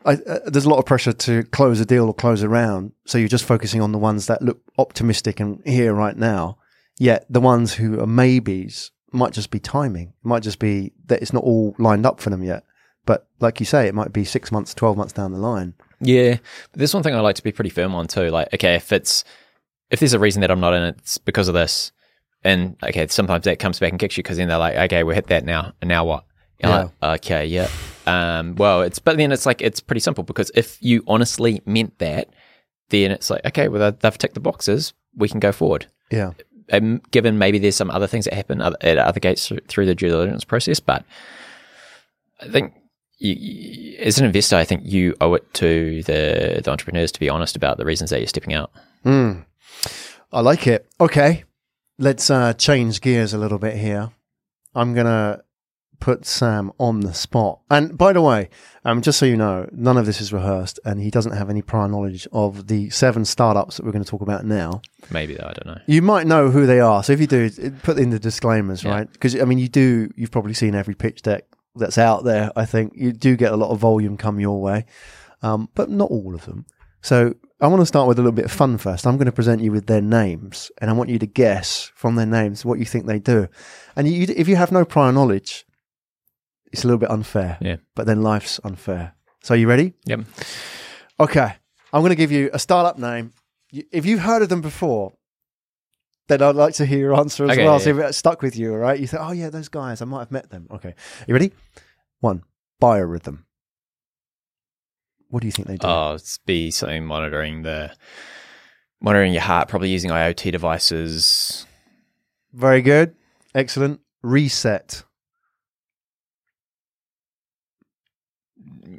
[0.06, 2.94] I, uh, there's a lot of pressure to close a deal or close a round,
[3.06, 6.60] so you're just focusing on the ones that look optimistic and here right now.
[6.98, 10.10] Yet the ones who are maybes might just be timing.
[10.10, 12.64] It might just be that it's not all lined up for them yet.
[13.06, 15.74] But like you say, it might be six months, twelve months down the line.
[16.00, 16.38] Yeah,
[16.72, 18.30] but there's one thing I like to be pretty firm on too.
[18.30, 19.24] Like, okay, if it's
[19.90, 21.92] if there's a reason that I'm not in it, it's because of this.
[22.44, 25.16] And okay, sometimes that comes back and kicks you because then they're like, okay, we
[25.16, 26.26] hit that now, and now what?
[26.60, 26.90] Yeah.
[27.02, 27.70] like, okay, yeah.
[28.08, 31.98] Um, well, it's but then it's like it's pretty simple because if you honestly meant
[32.00, 32.30] that,
[32.90, 35.88] then it's like, okay, well they've ticked the boxes, we can go forward.
[36.12, 36.32] Yeah.
[37.12, 40.44] Given maybe there's some other things that happen at other gates through, the due diligence
[40.44, 41.06] process, but
[42.42, 42.74] I think
[43.18, 47.30] you, as an investor, I think you owe it to the, the entrepreneurs to be
[47.30, 48.72] honest about the reasons that you're stepping out.
[49.06, 49.46] Mm.
[50.34, 50.88] I like it.
[51.00, 51.44] Okay.
[51.98, 54.12] Let's uh, change gears a little bit here.
[54.74, 55.44] I'm to
[56.00, 57.60] put Sam on the spot.
[57.70, 58.50] And by the way,
[58.84, 61.62] um, just so you know, none of this is rehearsed, and he doesn't have any
[61.62, 64.82] prior knowledge of the seven startups that we're going to talk about now.
[65.10, 65.82] Maybe though, I don't know.
[65.88, 67.04] You might know who they are.
[67.04, 67.50] So if you do,
[67.84, 68.92] put in the disclaimers, Yeah.
[68.92, 69.12] right?
[69.12, 70.10] Because I mean, you do.
[70.16, 72.52] You've probably seen every pitch deck that's out there.
[72.56, 74.86] I think you do get a lot of volume come your way,
[75.42, 76.66] um, but not all of them.
[77.02, 79.06] So I want to start with a little bit of fun first.
[79.06, 82.16] I'm going to present you with their names, and I want you to guess from
[82.16, 83.48] their names what you think they do.
[83.96, 85.66] And you, if you have no prior knowledge,
[86.76, 87.58] it's a little bit unfair.
[87.62, 87.78] Yeah.
[87.96, 89.14] But then life's unfair.
[89.42, 89.94] So are you ready?
[90.06, 90.22] Yep.
[91.20, 91.54] Okay.
[91.94, 93.32] I'm going to give you a startup name.
[93.72, 95.14] If you've heard of them before,
[96.28, 97.74] then I'd like to hear your answer as Okay, well.
[97.74, 99.00] yeah, See if it stuck with you, all right?
[99.00, 100.68] You think, oh, yeah, those guys, I might have met them.
[100.72, 100.96] Okay.
[101.28, 101.52] You ready?
[102.20, 102.44] One,
[102.82, 103.44] Biorhythm.
[105.30, 105.88] What do you think they do?
[105.88, 107.92] Oh, it's be something monitoring the
[109.02, 111.66] monitoring your heart, probably using IoT devices.
[112.54, 113.16] Very good.
[113.54, 114.00] Excellent.
[114.24, 115.04] Reset.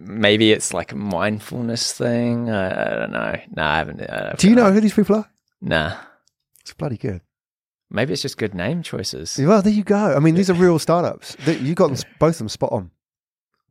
[0.06, 2.48] Maybe it's like a mindfulness thing.
[2.50, 3.40] I, I don't know.
[3.56, 4.00] No, I haven't.
[4.02, 5.30] I Do you know who these people are?
[5.60, 5.96] Nah.
[6.60, 7.22] It's bloody good.
[7.90, 9.38] Maybe it's just good name choices.
[9.38, 10.14] Well, there you go.
[10.16, 11.36] I mean, these are real startups.
[11.46, 12.90] You got them, both of them spot on.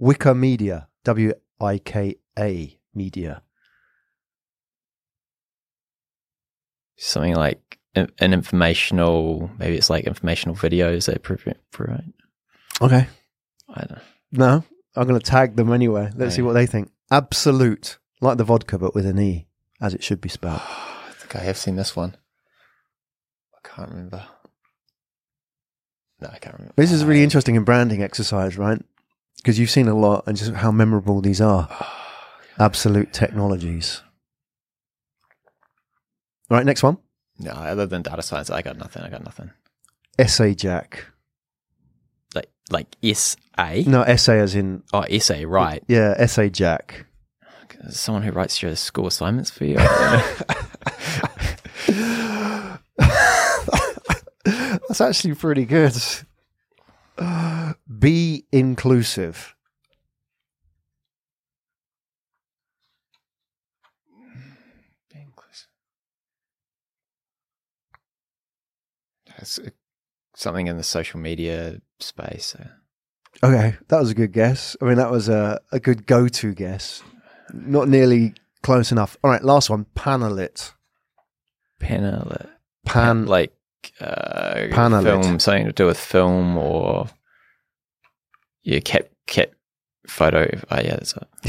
[0.02, 0.88] Wika Media.
[1.04, 3.42] W I K A Media.
[6.98, 9.50] Something like an informational.
[9.58, 12.12] Maybe it's like informational videos they pro- provide.
[12.82, 13.08] Okay.
[13.70, 13.92] I don't.
[13.92, 14.02] know.
[14.32, 14.64] No,
[14.96, 16.12] I'm going to tag them anyway.
[16.16, 16.92] Let's see what they think.
[17.12, 19.48] Absolute, like the vodka, but with an E,
[19.82, 20.62] as it should be spelled.
[20.64, 22.16] I think I have seen this one.
[23.54, 24.26] I can't remember.
[26.22, 26.74] No, I can't remember.
[26.78, 28.82] This is a really uh, interesting in branding exercise, right?
[29.38, 31.68] Because you've seen a lot and just how memorable these are.
[32.58, 34.02] Oh, Absolute technologies.
[36.50, 37.00] All right, next one.
[37.38, 39.04] No, other than data science, I got nothing.
[39.04, 39.52] I got nothing.
[40.26, 41.08] SA Jack.
[42.72, 43.84] Like S A.
[43.84, 45.84] No, essay as in, Oh, essay, right?
[45.88, 47.06] yeah, SA Jack.
[47.90, 49.76] Someone who writes your school assignments for you.
[49.80, 49.88] I
[51.88, 51.90] don't
[54.46, 54.80] know.
[54.88, 55.94] That's actually pretty good.
[58.00, 59.56] Be inclusive.
[69.38, 69.70] It's uh,
[70.36, 72.56] something in the social media space.
[72.56, 72.68] uh,
[73.44, 74.78] Okay, that was a good guess.
[74.82, 77.04] I mean, that was a, a good go to guess.
[77.54, 79.18] Not nearly close enough.
[79.24, 79.86] All right, last one.
[79.96, 80.72] Panelit.
[81.80, 82.32] Panel,
[82.86, 83.26] Pan.
[83.26, 83.54] like
[84.00, 85.04] uh, Panalit.
[85.04, 87.08] film, something to do with film or
[88.64, 89.52] yeah, cat cat
[90.08, 90.50] photo.
[90.72, 91.28] Oh yeah, that's it.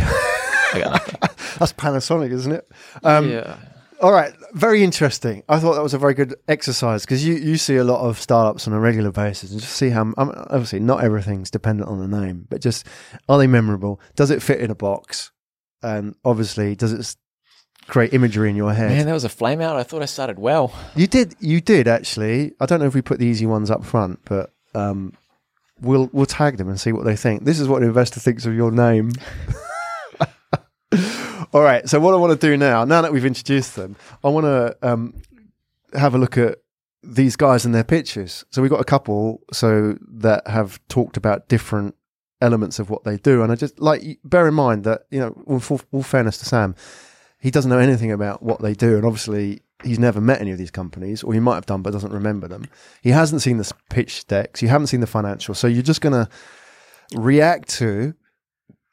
[0.75, 1.21] I got nothing.
[1.59, 2.69] That's Panasonic, isn't it?
[3.05, 3.57] Um, yeah,
[4.03, 5.43] All right, very interesting.
[5.49, 8.21] I thought that was a very good exercise because you, you see a lot of
[8.21, 11.99] startups on a regular basis and just see how, um, obviously, not everything's dependent on
[11.99, 12.87] the name, but just
[13.29, 14.01] are they memorable?
[14.15, 15.31] Does it fit in a box?
[15.83, 17.17] And obviously, does it
[17.87, 18.91] create imagery in your head?
[18.91, 19.77] man, that was a flame out.
[19.77, 20.75] I thought I started well.
[20.95, 22.53] You did, you did actually.
[22.61, 25.15] I don't know if we put the easy ones up front, but um,
[25.81, 27.45] we'll we'll tag them and see what they think.
[27.45, 29.13] This is what an investor thinks of your name.
[31.53, 31.89] All right.
[31.89, 34.77] So what I want to do now, now that we've introduced them, I want to
[34.83, 35.15] um,
[35.95, 36.59] have a look at
[37.03, 38.45] these guys and their pitches.
[38.51, 41.95] So we've got a couple so that have talked about different
[42.41, 45.59] elements of what they do, and I just like bear in mind that you know,
[45.59, 46.75] full, full fairness to Sam,
[47.39, 50.59] he doesn't know anything about what they do, and obviously he's never met any of
[50.59, 52.67] these companies, or he might have done but doesn't remember them.
[53.03, 56.13] He hasn't seen the pitch decks, you haven't seen the financials, so you're just going
[56.13, 56.29] to
[57.15, 58.15] react to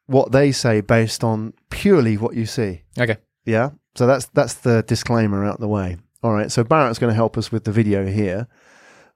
[0.07, 2.83] what they say based on purely what you see.
[2.99, 3.17] Okay.
[3.45, 3.71] Yeah.
[3.95, 5.97] So that's that's the disclaimer out the way.
[6.21, 6.51] All right.
[6.51, 8.47] So Barrett's going to help us with the video here.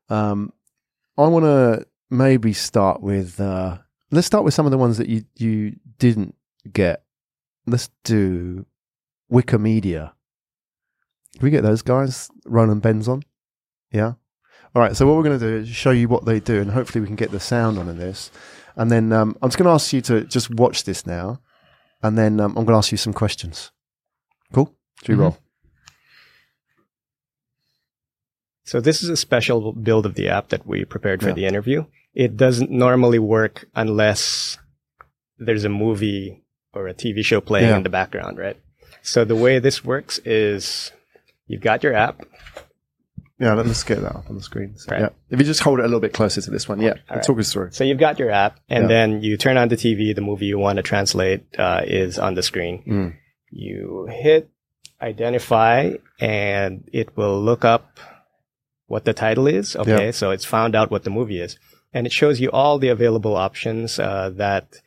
[0.10, 0.54] Um,
[1.18, 3.78] I want to maybe start with uh,
[4.12, 6.36] let's start with some of the ones that you you didn't
[6.72, 7.04] get.
[7.66, 8.66] Let's do
[9.32, 10.14] Wika Media.
[11.34, 12.30] Can we get those guys?
[12.46, 13.24] Roland Benzon.
[13.92, 14.14] Yeah.
[14.76, 14.96] All right.
[14.96, 17.08] So what we're going to do is show you what they do, and hopefully we
[17.08, 18.32] can get the sound on in this.
[18.78, 21.42] And then um, I'm just going to ask you to just watch this now,
[22.04, 23.72] and then um, I'm going to ask you some questions.
[24.54, 24.74] Cool.
[25.04, 25.20] Should we Mhm.
[25.22, 25.38] roll?
[28.64, 31.36] So this is a special build of the app that we prepared for Yeah.
[31.36, 31.86] the interview.
[32.14, 34.58] It doesn't normally work unless
[35.38, 37.78] there's a movie or a TV show playing Yeah.
[37.78, 38.58] in the background, right?
[39.02, 40.92] So the way this works is
[41.48, 42.22] you've got your app.
[43.40, 43.54] Yeah.
[43.54, 44.78] Let's get that up on the screen.
[44.78, 45.02] So, Right.
[45.02, 45.10] Yeah.
[45.30, 46.94] If you just hold it a little bit closer to this one, yeah.
[47.10, 47.22] Right.
[47.24, 47.70] Talk us through.
[47.72, 48.88] So you've got your app, and Yeah.
[48.88, 50.14] then you turn on the TV.
[50.16, 52.84] The movie you want to translate uh, is on the screen.
[52.88, 53.14] Mm.
[53.52, 54.50] You hit
[55.02, 58.00] identify, and it will look up
[58.88, 59.76] what the title is.
[59.76, 60.12] Okay, Yeah.
[60.12, 61.58] so it's found out what the movie is.
[61.94, 64.82] and it shows you all the available options uh, that,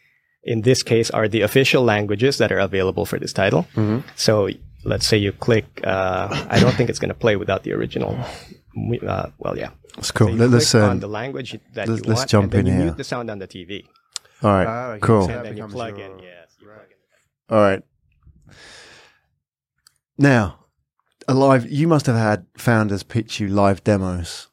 [0.44, 3.66] in this case, are the official languages that are available for this title.
[3.74, 4.02] Mhm.
[4.16, 4.48] So
[4.84, 5.66] let's say you click.
[5.84, 8.18] Uh, I don't think it's going to play without the original.
[9.06, 9.70] Uh, well, yeah.
[9.96, 10.28] That's cool.
[10.28, 12.52] So you Let, us click on um, the language that let's- you let's jump and
[12.52, 12.84] then in you here.
[12.86, 13.84] mute the sound on the TV,
[14.42, 15.28] all right, Ah, cool.
[15.28, 16.18] and then you plug your- in.
[16.20, 17.54] Yes, you plug in.
[17.56, 17.82] All right.
[20.18, 20.58] Now,
[21.28, 21.70] a live.
[21.70, 24.48] You must have had founders pitch you live demos,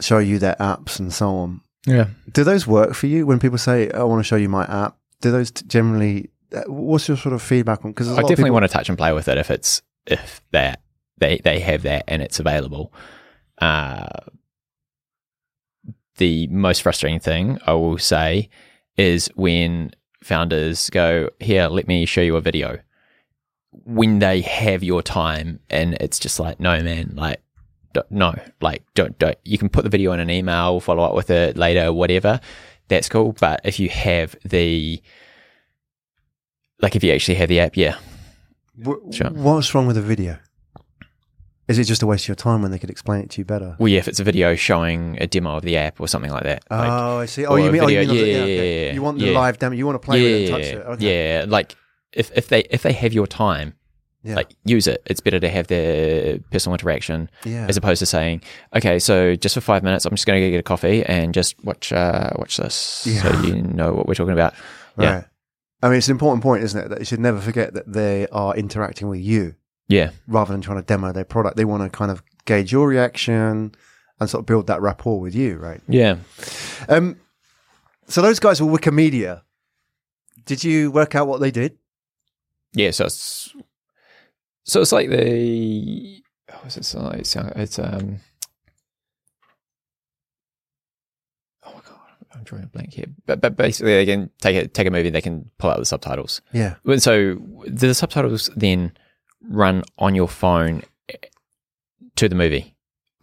[0.00, 1.60] show you their apps and so on.
[1.86, 2.06] Yeah.
[2.30, 4.96] Do those work for you when people say, "I want to show you my app"?
[5.20, 6.30] Do those t- generally?
[6.54, 7.92] Uh, What's your sort of feedback on?
[7.92, 10.82] Because I definitely want to touch and play with it if it's if that
[11.18, 12.92] they they have that and it's available.
[13.58, 14.08] Uh,
[16.16, 18.48] the most frustrating thing I will say
[18.96, 22.78] is when founders go, "Here, let me show you a video."
[23.84, 27.40] When they have your time, and it's just like, no, man, like,
[28.10, 29.38] no, like, don't, don't.
[29.44, 32.38] You can put the video in an email, follow up with it later, whatever.
[32.88, 33.32] That's cool.
[33.32, 35.00] But if you have the,
[36.82, 37.96] like, if you actually have the app, yeah,
[39.12, 39.30] Sure.
[39.30, 40.38] What's wrong with the video?
[41.68, 43.44] Is it just a waste of your time when they could explain it to you
[43.44, 43.76] better?
[43.78, 46.42] Well, yeah, if it's a video showing a demo of the app or something like
[46.42, 46.64] that.
[46.70, 47.46] Like, oh, I see.
[47.46, 48.80] Oh, you mean, oh, you mean yeah, okay.
[48.82, 49.38] yeah, yeah, You want the yeah.
[49.38, 49.74] live demo?
[49.76, 50.86] You want to play with it and touch yeah, it?
[50.94, 51.38] Okay.
[51.38, 51.44] yeah.
[51.46, 51.76] Like
[52.12, 53.74] if, if they if they have your time,
[54.24, 54.34] Yeah.
[54.34, 55.02] like use it.
[55.06, 57.66] It's better to have the personal interaction yeah.
[57.68, 58.42] as opposed to saying,
[58.74, 61.32] okay, so just for five minutes, I'm just going to go get a coffee and
[61.32, 63.22] just watch uh, watch this, Yeah.
[63.22, 64.54] so you know what we're talking about.
[64.98, 65.24] Yeah, Right.
[65.82, 66.88] I mean, it's an important point, isn't it?
[66.88, 69.56] That you should never forget that they are interacting with you
[69.88, 71.56] yeah, rather than trying to demo their product.
[71.56, 73.74] They want to kind of gauge your reaction
[74.20, 75.80] and sort of build that rapport with you, right?
[75.88, 76.16] yeah.
[76.88, 77.16] Um,
[78.06, 79.42] so those guys were Wika Media.
[80.44, 81.78] Did you work out what they did?
[82.72, 83.54] Yeah, so it's
[84.64, 87.18] so it's like the oh, what's it like?
[87.18, 88.20] It's, it's um
[91.64, 93.06] oh my god, I'm drawing a blank here.
[93.26, 95.84] But but basically, they can take a take a movie, they can pull out the
[95.84, 96.40] subtitles.
[96.52, 96.76] Yeah.
[96.98, 98.92] So the subtitles then
[99.42, 101.16] run on your phone eh,
[102.16, 102.74] to the movie.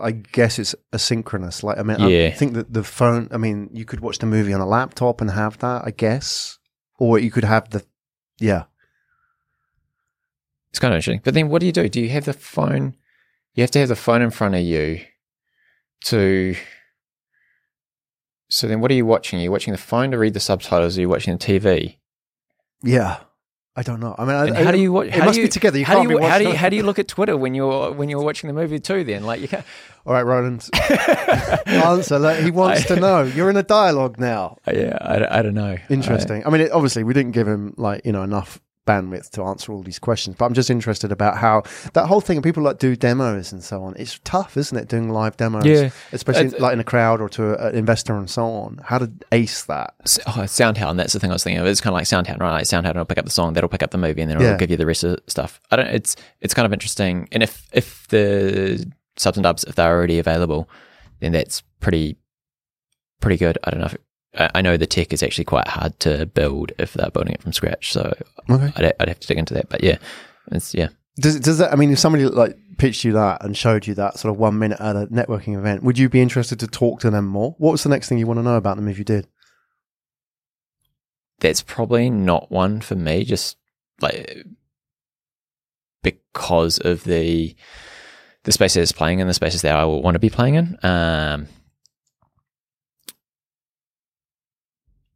[0.01, 1.61] I guess it's asynchronous.
[1.61, 2.27] Like, I mean, Yeah.
[2.27, 5.19] I think that the phone, I mean, you could watch the movie on a laptop
[5.19, 6.57] and have that, I guess.
[6.97, 7.83] Or you could have the,
[8.39, 8.63] yeah.
[10.69, 11.21] It's kind of interesting.
[11.23, 11.89] But then, what do you do?
[11.89, 12.95] Do you have the phone?
[13.55, 15.01] You have to have the phone in front of you
[16.05, 16.55] to.
[18.49, 19.39] So then, what are you watching?
[19.39, 20.97] Are you watching the phone to read the subtitles?
[20.97, 21.97] Or are you watching the TV?
[22.83, 23.17] Yeah.
[23.75, 24.13] I don't know.
[24.17, 25.07] I mean, I, how do you watch?
[25.07, 25.77] It must you, be together.
[25.77, 27.37] You how can't do you be how do you how do you look at Twitter
[27.37, 29.05] when you're when you're watching the movie too?
[29.05, 29.63] Then like you can't.
[30.05, 30.67] All right, Roland.
[31.65, 32.19] Answer.
[32.19, 33.23] Like, he wants to know.
[33.23, 34.57] You're in a dialogue now.
[34.67, 35.77] yeah, I, I don't know.
[35.89, 36.45] Interesting.
[36.45, 39.71] I mean, it, obviously, we didn't give him like you know enough bandwidth to answer
[39.71, 42.41] all these questions, but I'm just interested about how that whole thing.
[42.41, 43.93] People like do demos and so on.
[43.97, 44.87] It's tough, isn't it?
[44.87, 45.89] Doing live demos, Yeah.
[46.11, 48.79] especially It's- like in a crowd or to a- an investor and so on.
[48.83, 49.93] How to ace that?
[50.05, 50.97] S- Oh, Soundhound.
[50.97, 51.67] That's the thing I was thinking of.
[51.67, 52.51] It's kind of like Soundhound, right?
[52.51, 54.51] Like Soundhound will pick up the song, that'll pick up the movie, and then it'll
[54.53, 54.57] Yeah.
[54.57, 55.59] give you the rest of the stuff.
[55.71, 55.87] I don't.
[55.87, 57.27] It's it's kind of interesting.
[57.31, 58.85] And if if the
[59.17, 60.69] subs and dubs if they're already available,
[61.19, 62.17] then that's pretty
[63.21, 63.57] pretty good.
[63.63, 63.85] I don't know.
[63.87, 63.97] If, I
[64.37, 67.53] I know the tech is actually quite hard to build if they're building it from
[67.53, 67.91] scratch.
[67.91, 68.13] So
[68.49, 68.71] Okay.
[68.75, 69.69] I'd I'd have to dig into that.
[69.69, 69.97] But yeah,
[70.51, 70.89] it's yeah.
[71.19, 71.73] Does does that?
[71.73, 74.57] I mean, if somebody like pitched you that and showed you that sort of one
[74.59, 77.55] minute at a networking event, would you be interested to talk to them more?
[77.57, 79.27] What was the next thing you want to know about them if you did?
[81.41, 83.55] that's probably not one for me just
[84.01, 84.45] like
[86.03, 87.55] because of the
[88.43, 90.77] the spaces it's playing in the spaces that I will want to be playing in
[90.83, 91.47] um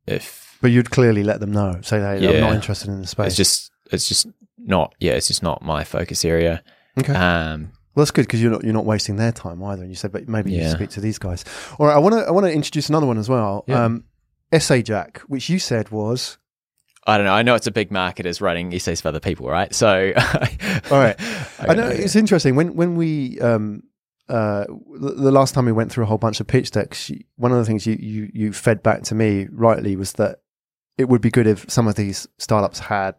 [0.07, 1.79] if But you'd clearly let them know.
[1.81, 3.27] Say, hey, I'm not interested in the space.
[3.27, 6.63] it's just it's just not yeah it's just not my focus area
[6.97, 7.13] okay.
[7.13, 9.81] um Well, that's good because you're not you're not wasting their time either.
[9.81, 11.43] And you said, but maybe you speak to these guys.
[11.77, 13.65] All right, I want to I want to introduce another one as well.
[13.67, 13.83] Yeah.
[13.83, 14.05] Um,
[14.51, 16.37] EssayJack, which you said was
[17.05, 19.49] I don't know I know it's a big market as writing essays for other people
[19.49, 20.13] right so
[20.91, 21.15] all right.
[21.59, 23.83] I know it's interesting when when we um
[24.29, 24.65] uh
[24.99, 27.11] the the last time we went through a whole bunch of pitch decks.
[27.35, 30.39] One of the things you you you fed back to me rightly was that
[30.97, 33.15] it would be good if some of these startups had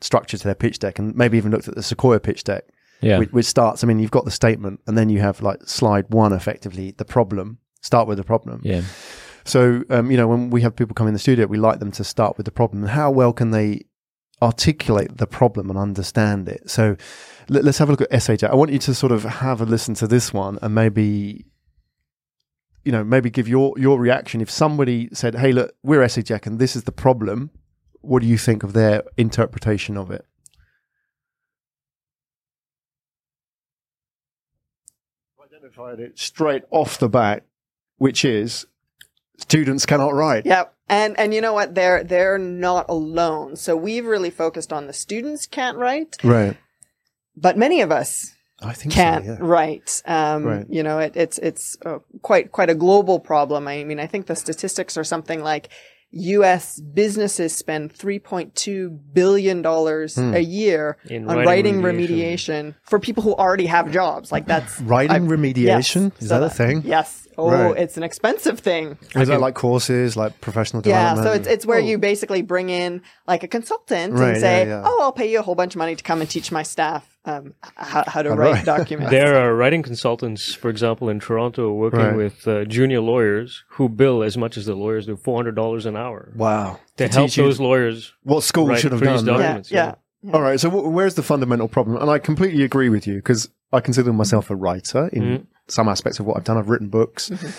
[0.00, 2.64] structure to their pitch deck and maybe even looked at the Sequoia pitch deck
[3.00, 3.84] yeah which, which starts.
[3.84, 7.04] I mean, you've got the statement, and then you have like slide one, effectively the
[7.04, 7.58] problem.
[7.82, 8.60] Start with the problem.
[8.64, 8.82] yeah
[9.44, 11.92] So, um, you know, when we have people come in the studio, we like them
[11.92, 12.84] to start with the problem.
[12.84, 13.86] How well can they
[14.42, 16.68] articulate the problem and understand it?
[16.70, 16.96] So,
[17.48, 18.44] let, us have a look at SH.
[18.44, 21.46] I want you to sort of have a listen to this one and maybe.
[22.82, 24.40] You know, maybe give your your reaction.
[24.40, 27.50] If somebody said, "Hey, look, we're SH and this is the problem,"
[28.00, 30.24] what do you think of their interpretation of it?
[35.70, 37.44] identified it straight off the bat,
[37.98, 38.66] which is
[39.42, 40.46] students cannot write.
[40.46, 40.74] Yep.
[40.88, 41.74] And and you know what?
[41.74, 43.56] They're they're not alone.
[43.56, 46.56] So we've really focused on the students can't write, Right.
[47.36, 49.38] but many of us I think can't so, yeah.
[49.40, 50.02] write.
[50.04, 50.66] Um, Right.
[50.68, 53.68] You know, it, it's it's uh, quite quite a global problem.
[53.68, 55.68] I mean, I think the statistics are something like
[56.12, 56.80] U.S.
[56.80, 60.34] businesses spend 3.2 billion dollars Hmm.
[60.34, 62.74] a year In on writing remediation.
[62.82, 64.32] for people who already have jobs.
[64.32, 66.10] Like that's Writing I've- remediation?
[66.14, 66.22] yes.
[66.22, 66.82] Is So that a thing?
[66.84, 67.28] Yes.
[67.46, 67.78] Oh, Right.
[67.78, 68.98] it's an expensive thing.
[69.14, 71.26] Is that like courses, like professional Yeah, development?
[71.26, 71.82] so it's it's where Oh.
[71.84, 74.82] you basically bring in like a consultant Right, and say, yeah, yeah.
[74.84, 77.06] "Oh, I'll pay you a whole bunch of money to come and teach my staff
[77.26, 78.64] um, how, how to All write right.
[78.76, 82.16] documents." There are writing consultants, for example, in Toronto, working Right.
[82.16, 85.86] with uh, junior lawyers who bill as much as the lawyers do, four hundred dollars
[85.86, 86.78] an hour, Wow.
[86.96, 88.12] to, To help teach those lawyers.
[88.24, 89.38] What school Right, should have freeze done, right?
[89.38, 89.94] yeah, documents, yeah.
[90.34, 90.60] All right.
[90.60, 91.96] So wh- where's the fundamental problem?
[91.96, 95.46] And I completely agree with you because I consider myself a writer in Mhm.
[95.70, 96.58] Some aspects of what I've done.
[96.58, 97.50] I've written books, mm-hmm.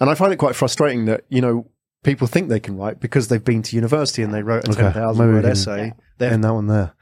[0.00, 1.66] and I find it quite frustrating that you know
[2.02, 4.82] people think they can write because they've been to university and they wrote a Okay,
[4.82, 5.92] ten thousand word essay.
[6.18, 6.94] They're in that one there.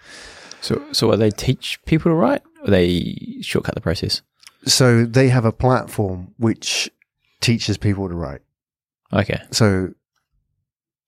[0.60, 4.22] So, so what, they teach people to write, or they shortcut the process?
[4.64, 6.90] So they have a platform which
[7.40, 8.40] teaches people to write.
[9.12, 9.40] Okay.
[9.50, 9.94] So,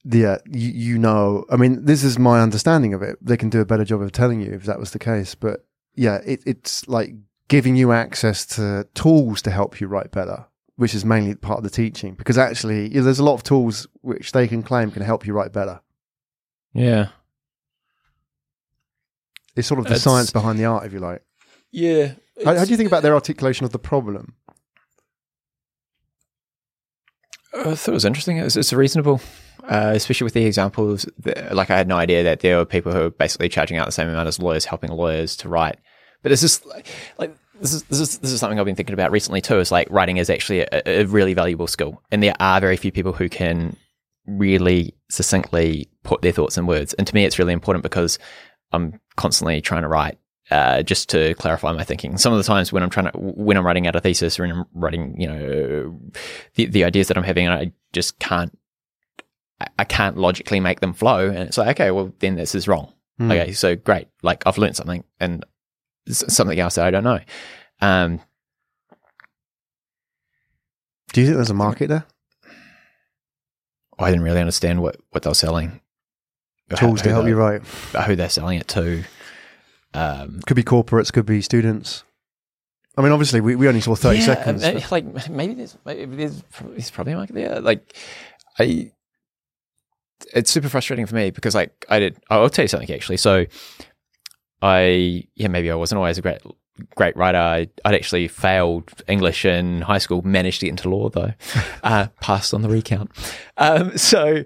[0.04, 3.18] yeah, you, you know, I mean, this is my understanding of it.
[3.20, 5.34] They can do a better job of telling you if that was the case.
[5.34, 7.14] But yeah, it, it's like
[7.50, 10.46] giving you access to tools to help you write better,
[10.76, 12.14] which is mainly part of the teaching.
[12.14, 15.34] Because actually, yeah, there's a lot of tools which they can claim can help you
[15.34, 15.80] write better.
[16.72, 17.08] Yeah.
[19.56, 21.22] It's sort of the It's- science behind the art, if you like.
[21.72, 22.12] Yeah.
[22.44, 24.34] How, how do you think about their articulation of the problem?
[27.52, 28.38] I thought it was interesting.
[28.38, 29.20] It's, it's reasonable,
[29.64, 31.04] uh, especially with the examples.
[31.18, 33.86] That, like, I had no idea that there were people who were basically charging out
[33.86, 35.78] the same amount as lawyers, helping lawyers to write.
[36.22, 36.86] But it's just like,
[37.18, 39.58] like this is this is this is something I've been thinking about recently too.
[39.58, 42.90] Is like writing is actually a, a really valuable skill, and there are very few
[42.90, 43.76] people who can
[44.26, 46.94] really succinctly put their thoughts in words.
[46.94, 48.18] And to me, it's really important because
[48.72, 50.18] I'm constantly trying to write
[50.50, 52.16] uh, just to clarify my thinking.
[52.16, 54.42] Some of the times when I'm trying to, when I'm writing out a thesis or
[54.42, 56.00] when I'm writing, you know,
[56.54, 58.56] the, the ideas that I'm having, I just can't,
[59.60, 61.28] I, I can't logically make them flow.
[61.28, 62.92] And it's like, okay, well, then this is wrong.
[63.18, 63.30] Hmm.
[63.30, 64.08] Okay, so great.
[64.22, 65.44] Like I've learned something and
[66.12, 67.20] something else that I don't know.
[67.80, 68.20] Um,
[71.12, 72.04] Do you think there's a market there?
[73.98, 75.80] I didn't really understand what, what they were selling.
[76.76, 77.62] Tools to Who help you write.
[78.06, 79.02] Who they're selling it to.
[79.92, 82.04] Um, Could be corporates, could be students.
[82.96, 84.62] I mean, obviously, we, we only saw 30 Yeah, seconds.
[84.64, 87.60] uh, Like maybe there's maybe there's, there's probably a market there.
[87.60, 87.96] Like
[88.58, 88.92] I,
[90.32, 92.16] it's super frustrating for me because like I did.
[92.30, 93.16] I'll tell you something actually.
[93.16, 93.46] So
[94.62, 96.40] I yeah maybe I wasn't always a great
[96.94, 97.38] great writer.
[97.38, 100.22] I, I'd actually failed English in high school.
[100.22, 101.32] Managed to get into law though.
[101.82, 103.10] uh, passed on the recount.
[103.56, 104.44] Um, so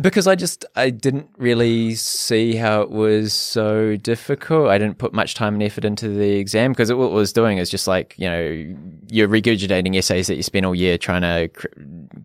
[0.00, 4.68] because I just I didn't really see how it was so difficult.
[4.68, 7.58] I didn't put much time and effort into the exam because what it was doing
[7.58, 8.76] is just like you know
[9.08, 11.50] you're regurgitating essays that you spent all year trying to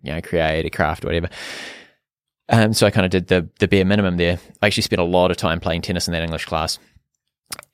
[0.02, 1.28] you know create a craft or whatever.
[2.50, 4.38] Um, so I kind of did the the bare minimum there.
[4.60, 6.78] I actually spent a lot of time playing tennis in that English class,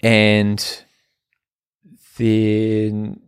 [0.03, 0.85] and
[2.19, 3.21] then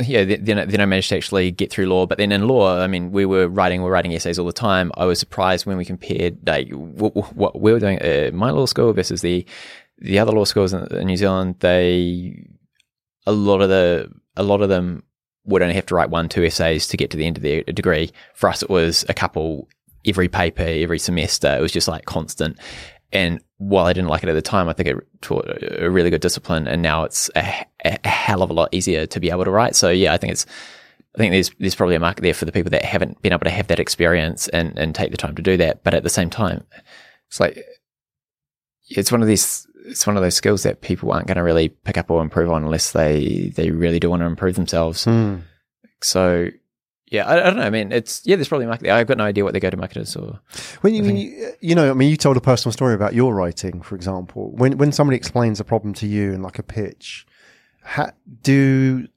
[0.00, 2.06] yeah, then then I managed to actually get through law.
[2.06, 4.52] But then in law, I mean, we were writing, we were writing essays all the
[4.52, 4.92] time.
[4.94, 8.66] I was surprised when we compared like what, what we were doing at my law
[8.66, 9.46] school versus the
[9.98, 11.56] the other law schools in, in New Zealand.
[11.60, 12.46] They
[13.26, 15.02] a lot of the a lot of them
[15.44, 17.62] would only have to write one two essays to get to the end of their
[17.62, 18.12] degree.
[18.34, 19.68] For us, it was a couple
[20.06, 21.56] every paper, every semester.
[21.56, 22.58] It was just like constant.
[23.12, 26.10] And while I didn't like it at the time, I think it taught a really
[26.10, 26.68] good discipline.
[26.68, 29.74] And now it's a, a hell of a lot easier to be able to write.
[29.74, 30.46] So yeah, I think it's,
[31.14, 33.44] I think there's there's probably a market there for the people that haven't been able
[33.44, 35.82] to have that experience and and take the time to do that.
[35.82, 36.64] But at the same time,
[37.28, 37.64] it's like
[38.88, 41.68] it's one of these it's one of those skills that people aren't going to really
[41.68, 45.04] pick up or improve on unless they they really do want to improve themselves.
[45.04, 45.38] Hmm.
[46.00, 46.50] So
[47.10, 47.62] yeah, I, I don't know.
[47.62, 48.94] I mean, it's yeah, there's probably market there.
[48.94, 50.40] I've got no idea what the go to market is or
[50.80, 53.34] When you, you, uh, you know, I mean, you told a personal story about your
[53.34, 54.52] writing, for example.
[54.52, 57.26] When when somebody explains a problem to you in like a pitch,
[57.82, 59.08] ha, do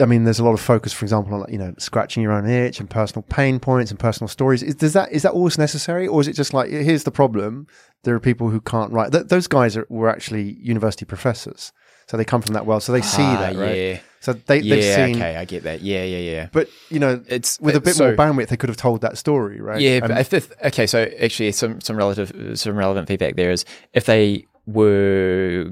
[0.00, 2.32] I mean, there's a lot of focus, for example, on like, you know, scratching your
[2.32, 4.62] own itch and personal pain points and personal stories.
[4.62, 7.66] Is, does that is that always necessary, or is it just like here's the problem?
[8.02, 9.12] There are people who can't write.
[9.12, 11.72] Th- those guys are, were actually university professors,
[12.12, 13.74] so they come from that world, so they see Ah, that, right?
[13.74, 15.16] Yeah, So they yeah, they've seen.
[15.16, 15.80] okay, I get that.
[15.80, 16.48] Yeah, yeah, yeah.
[16.52, 19.16] But you know, It's with a bit so- more bandwidth, they could have told that
[19.16, 19.80] story, right?
[19.80, 23.50] Yeah, And- but if, if okay, so actually, some some relative some relevant feedback there
[23.50, 25.70] is if they were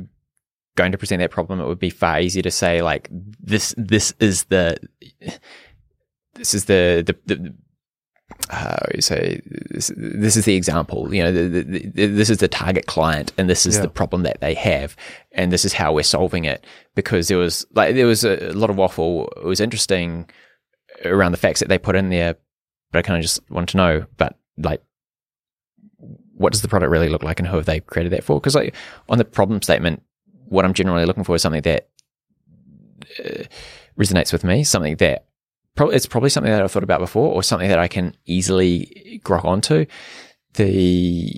[0.77, 4.15] going to present that problem, it would be far easier to say like this this
[4.19, 4.79] is the
[6.37, 7.55] this is the the, the
[8.95, 11.63] you say this, this is the example you know the, the,
[11.95, 13.83] the, this is the target client and this is Yeah.
[13.83, 14.97] the problem that they have
[15.33, 16.65] and this is how we're solving it.
[16.95, 19.33] Because there was like there was a lot of waffle.
[19.37, 20.29] It was interesting
[21.05, 22.35] around the facts that they put in there
[22.93, 24.83] but i kind of just want to know but like
[26.35, 28.41] what does the product really look like and who have they created that for?
[28.41, 28.75] Because like
[29.09, 30.03] on the problem statement
[30.47, 31.89] what i'm generally looking for is something that
[33.25, 33.45] uh,
[33.99, 35.27] resonates with me something that
[35.77, 39.21] probably it's probably something that I've thought about before, or something that I can easily
[39.25, 39.87] grok onto.
[40.55, 41.33] The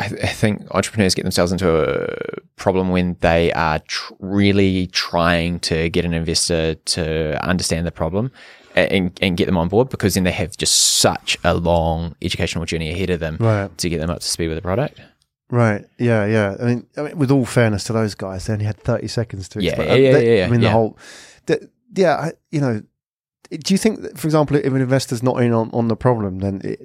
[0.00, 5.60] I, I think entrepreneurs get themselves into a problem when they are tr- really trying
[5.60, 8.30] to get an investor to understand the problem
[8.76, 12.64] and, and get them on board because then they have just such a long educational
[12.64, 13.76] journey ahead of them Right.
[13.78, 15.00] to get them up to speed with the product.
[15.50, 15.84] Right.
[15.98, 16.26] Yeah.
[16.26, 16.56] Yeah.
[16.60, 19.48] I mean, I mean, with all fairness to those guys, they only had thirty seconds
[19.50, 19.88] to Yeah, explain.
[19.88, 20.98] yeah, yeah, yeah, yeah, I mean, the whole.
[21.46, 22.14] The, yeah.
[22.16, 22.82] I, you know,
[23.50, 26.40] do you think, that, for example, if an investor's not in on, on the problem,
[26.40, 26.80] then it,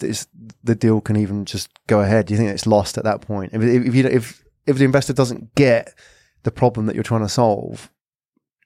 [0.00, 0.26] it's,
[0.64, 2.26] the deal can even just go ahead?
[2.26, 3.52] Do you think it's lost at that point?
[3.52, 5.94] If if, if you if if the investor doesn't get
[6.42, 7.90] the problem that you're trying to solve,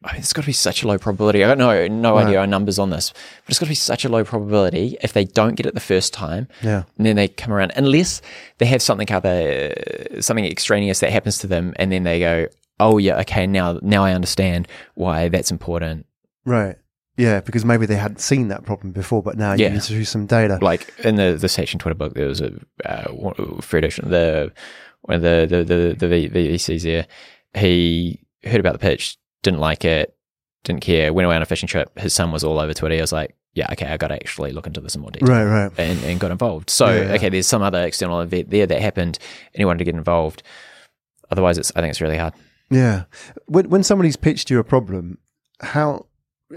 [0.04, 1.44] I mean, it's got to be such a low probability.
[1.44, 2.26] I got no no Right.
[2.26, 5.12] idea our numbers on this, but it's got to be such a low probability if
[5.12, 8.20] they don't get it the first time, yeah, and then they come around, unless
[8.58, 9.72] they have something other
[10.20, 12.46] something extraneous that happens to them, and then they go,
[12.82, 16.06] "Oh yeah, okay, now now I understand why that's important."
[16.44, 16.76] right,
[17.16, 19.74] yeah, because maybe they hadn't seen that problem before, but now you Yeah.
[19.74, 20.58] introduce some data.
[20.60, 22.52] Like in the the section Twitter book, there was a
[22.84, 24.52] uh, one- Fred Ocean, the
[25.02, 27.06] one of the the the, the V- there.
[27.54, 30.14] He heard about the pitch, didn't like it,
[30.64, 31.12] didn't care.
[31.12, 31.96] Went away on a fishing trip.
[31.98, 32.94] His son was all over Twitter.
[32.94, 35.28] He was like, "Yeah, okay, I got to actually look into this in more detail."
[35.28, 35.72] Right, right.
[35.78, 36.70] and, and got involved.
[36.70, 37.12] So Yeah, yeah.
[37.16, 39.18] okay, there's some other external event there that happened,
[39.52, 40.42] and he wanted to get involved.
[41.30, 42.32] Otherwise, it's I think it's really hard.
[42.72, 43.04] Yeah.
[43.46, 45.18] When when somebody's pitched you a problem,
[45.60, 46.06] how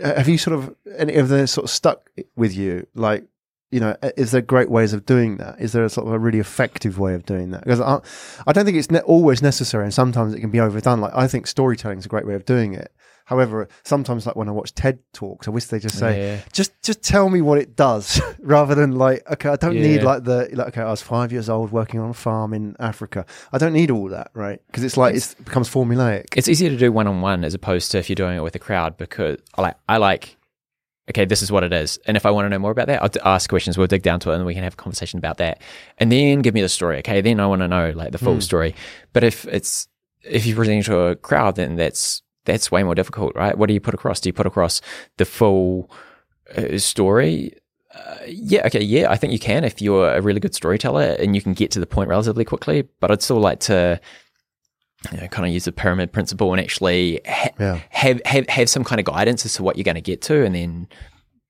[0.01, 2.87] uh, have you sort of any of them sort of stuck with you?
[2.95, 3.25] Like,
[3.71, 5.59] you know, is there great ways of doing that?
[5.59, 7.63] Is there a sort of a really effective way of doing that?
[7.63, 7.99] Because I,
[8.47, 11.01] I don't think it's ne- always necessary, and sometimes it can be overdone.
[11.01, 12.93] Like, I think storytelling is a great way of doing it.
[13.25, 16.41] However, sometimes, like when I watch TED talks, I wish they just say, Yeah.
[16.53, 20.23] just just tell me what it does, rather than like, okay, I don't need like
[20.23, 23.25] the like, okay, I was five years old working on a farm in Africa.
[23.51, 24.61] I don't need all that, right?
[24.67, 26.25] Because it's like it's, it becomes formulaic.
[26.35, 28.55] It's easier to do one on one as opposed to if you're doing it with
[28.55, 30.37] a crowd because I like I like
[31.09, 33.01] okay, this is what it is, and if I want to know more about that,
[33.01, 33.77] I'll ask questions.
[33.77, 35.61] We'll dig down to it, and we can have a conversation about that,
[35.97, 36.99] and then give me the story.
[36.99, 38.39] Okay, then I want to know like the full hmm.
[38.39, 38.75] story.
[39.13, 39.87] But if it's
[40.23, 43.57] if you're presenting to a crowd, then that's that's way more difficult, right?
[43.57, 44.19] What do you put across?
[44.19, 44.81] Do you put across
[45.17, 45.91] the full
[46.55, 47.53] uh, story?
[47.93, 51.35] Uh, yeah, okay, yeah, I think you can if you're a really good storyteller and
[51.35, 52.83] you can get to the point relatively quickly.
[52.99, 53.99] But I'd still like to,
[55.11, 57.79] you know, kind of use the pyramid principle and actually ha- Yeah.
[57.89, 60.43] have, have have some kind of guidance as to what you're going to get to,
[60.43, 60.87] and then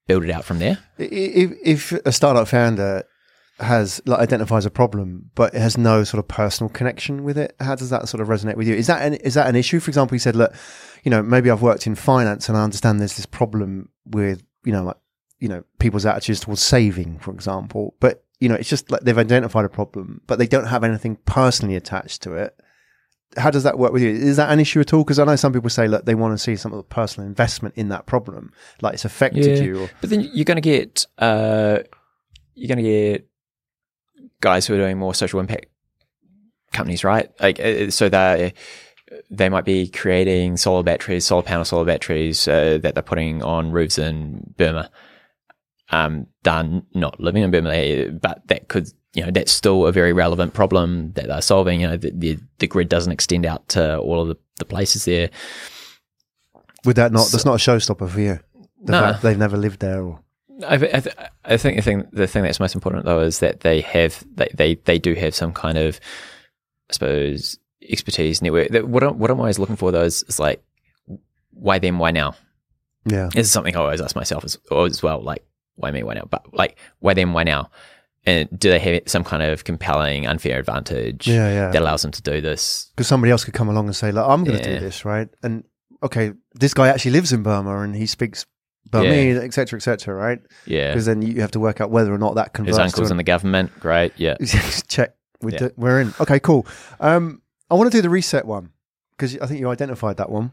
[0.07, 0.77] build it out from there.
[0.99, 3.03] If, if a startup founder
[3.59, 7.55] has like identifies a problem but it has no sort of personal connection with it,
[7.59, 8.75] how does that sort of resonate with you?
[8.75, 9.79] Is that an, is that an issue?
[9.79, 10.53] For example, you said, look,
[11.03, 14.71] you know, maybe I've worked in finance and I understand there's this problem with you
[14.73, 14.97] know like
[15.39, 19.17] you know people's attitudes towards saving, for example, but you know it's just like they've
[19.17, 22.59] identified a problem but they don't have anything personally attached to it.
[23.37, 24.09] How does that work with you?
[24.09, 25.03] Is that an issue at all?
[25.03, 27.27] Because I know some people say, look, they want to see some of the personal
[27.27, 28.51] investment in that problem,
[28.81, 29.63] like it's affected Yeah.
[29.63, 29.81] you.
[29.83, 31.79] Or, But then you're going to get uh,
[32.53, 33.27] you're going to get
[34.45, 35.65] guys who are doing more social impact
[36.71, 37.29] companies, right?
[37.39, 38.53] Like uh, so they
[39.29, 43.71] they might be creating solar batteries, solar panel solar batteries uh, that they're putting on
[43.71, 44.89] roofs in Burma.
[45.89, 50.13] Um, they're not living in Burma, but that could you know that's still a very
[50.13, 51.81] relevant problem that they're solving.
[51.81, 55.05] You know, the the, the grid doesn't extend out to all of the, the places
[55.05, 55.29] there.
[56.83, 57.29] Would that not?
[57.31, 58.39] that's not a showstopper for you.
[58.83, 59.17] The No.
[59.21, 60.19] they've never lived there, or
[60.63, 63.59] I, I, th- I think the thing the thing that's most important though is that
[63.61, 65.99] they have they they, they do have some kind of
[66.89, 68.69] I suppose expertise network.
[68.69, 70.63] That, what I'm, what I'm always looking for though is, is like
[71.51, 72.35] why them why now.
[73.05, 75.21] yeah, This is something I always ask myself as, as well.
[75.21, 75.43] Like
[75.75, 76.27] why me why now?
[76.29, 77.69] But like why them why now?
[78.27, 81.71] And do they have some kind of compelling unfair advantage yeah, yeah.
[81.71, 82.91] that allows them to do this?
[82.95, 84.79] Because somebody else could come along and say, "Look, I'm going to Yeah.
[84.79, 85.63] do this, right?" And
[86.01, 88.45] okay, this guy actually lives in Burma and he speaks
[88.89, 90.39] Burmese, etc., etc., right?
[90.65, 92.77] Yeah, Because then you have to work out whether or not that converts.
[92.77, 93.71] his uncle's in the government.
[93.79, 94.35] Great, yeah.
[94.87, 95.15] check.
[95.41, 95.57] We Yeah.
[95.59, 96.13] do, we're in.
[96.19, 96.65] Okay, cool.
[96.99, 98.69] Um, I want to do the reset one
[99.11, 100.51] because I think you identified that one.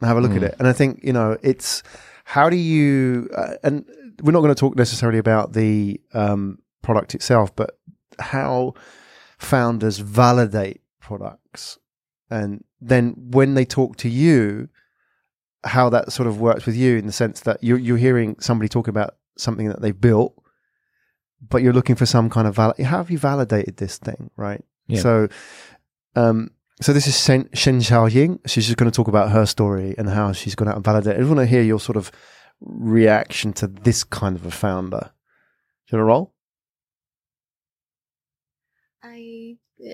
[0.00, 0.48] Have a look at Mm.
[0.48, 1.82] it, and I think you know it's
[2.24, 3.84] how do you uh, and
[4.22, 7.78] we're not going to talk necessarily about the um, product itself, but
[8.18, 8.74] how
[9.38, 11.78] founders validate products,
[12.30, 14.68] and then when they talk to you,
[15.64, 18.68] how that sort of works with you in the sense that you're you're hearing somebody
[18.68, 20.34] talk about something that they've built,
[21.40, 24.62] but you're looking for some kind of val- how have you validated this thing, right?
[24.86, 25.00] Yeah.
[25.00, 25.28] So,
[26.16, 26.50] um,
[26.80, 28.40] so this is Shen, Shen Xiaoying.
[28.46, 31.16] She's just going to talk about her story and how she's gone out and validated.
[31.16, 32.10] I just want to hear your sort of
[32.60, 35.10] reaction to this kind of a founder.
[35.88, 36.33] Do you want to roll?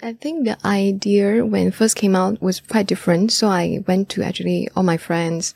[0.02, 3.32] I think the idea when it first came out was quite different.
[3.32, 5.54] So I went to actually all my friends,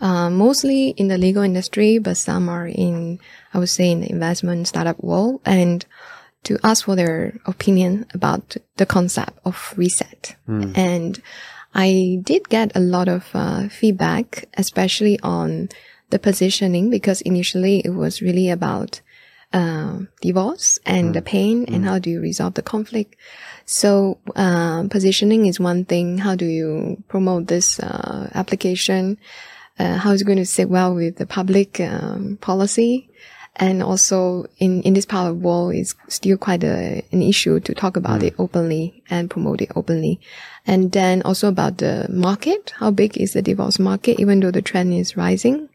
[0.00, 3.18] uh, mostly in the legal industry, but some are in
[3.54, 5.84] I would say in the investment startup world, and
[6.44, 10.36] to ask for their opinion about the concept of reset.
[10.76, 11.22] And
[11.74, 15.68] I did get a lot of uh, feedback, especially on
[16.10, 19.00] the positioning, because initially it was really about
[19.52, 23.16] uh, divorce and the pain and how do you resolve the conflict.
[23.66, 26.18] So uh, positioning is one thing.
[26.18, 29.18] How do you promote this uh, application?
[29.78, 33.10] Uh, how is it going to sit well with the public um, policy?
[33.56, 37.58] And also in, in this part of the world, it's still quite a, an issue
[37.60, 40.20] to talk about it openly and promote it openly.
[40.66, 42.72] And then also about the market.
[42.76, 44.20] How big is the divorce market?
[44.20, 45.68] Even though the trend is rising,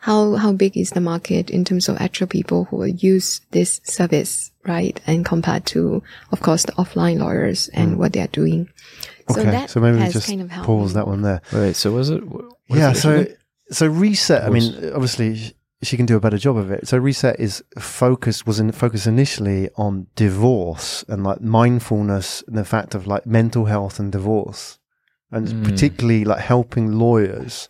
[0.00, 3.80] how, how big is the market in terms of actual people who will use this
[3.84, 5.00] service, right?
[5.06, 8.68] And compared to, of course, the offline lawyers and what they are doing.
[9.30, 11.42] So okay, that so maybe we has just kind of pause that one there.
[11.52, 12.24] Wait, so was it?
[12.26, 13.26] what is yeah it so
[13.70, 17.38] so reset i mean obviously she can do a better job of it so reset
[17.38, 23.06] is focused was in focus initially on divorce and like mindfulness and the fact of
[23.06, 24.78] like mental health and divorce
[25.30, 25.64] and it's Mm.
[25.64, 27.68] particularly like helping lawyers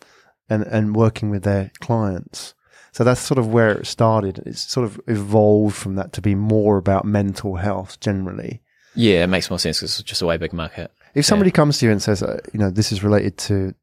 [0.49, 2.53] and and working with their clients
[2.91, 6.35] so that's sort of where it started it's sort of evolved from that to be
[6.35, 8.61] more about mental health generally
[8.95, 10.91] yeah, it makes more sense because it's just a way big market.
[11.13, 13.73] if somebody comes to you and says, uh, you know, this is related to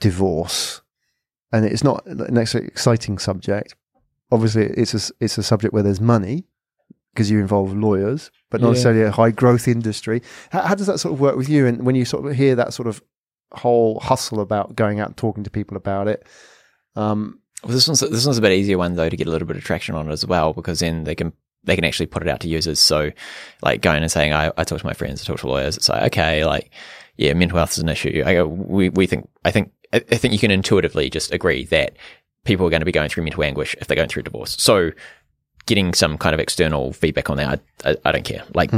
[0.00, 0.80] divorce,
[1.52, 3.74] and it's not an ex- exciting subject,
[4.30, 6.44] obviously it's a, it's a subject where there's money
[7.12, 8.72] because you involve lawyers, but not Yeah.
[8.72, 10.22] necessarily a high growth industry.
[10.50, 11.66] How, how does that sort of work with you?
[11.66, 13.02] And when you sort of hear that sort of
[13.56, 16.26] whole hustle about going out and talking to people about it,
[16.96, 19.48] um, Well, this one's this one's a bit easier one though to get a little
[19.48, 21.32] bit of traction on it as well because then they can
[21.64, 22.78] they can actually put it out to users.
[22.78, 23.10] So,
[23.62, 25.76] like going and saying, I, I talk to my friends, I talk to lawyers.
[25.76, 26.70] It's like okay, like
[27.16, 28.22] yeah, mental health is an issue.
[28.24, 31.96] I go, we we think I think I think you can intuitively just agree that
[32.44, 34.56] people are going to be going through mental anguish if they're going through divorce.
[34.60, 34.90] So,
[35.66, 38.42] getting some kind of external feedback on that, I, I, I don't care.
[38.54, 38.72] Like,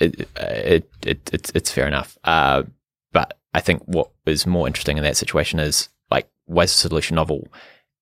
[0.00, 2.18] it, it, it, it's it's fair enough.
[2.24, 2.64] Uh,
[3.12, 6.88] but I think what is more interesting in that situation is like, why is the
[6.88, 7.48] solution novel,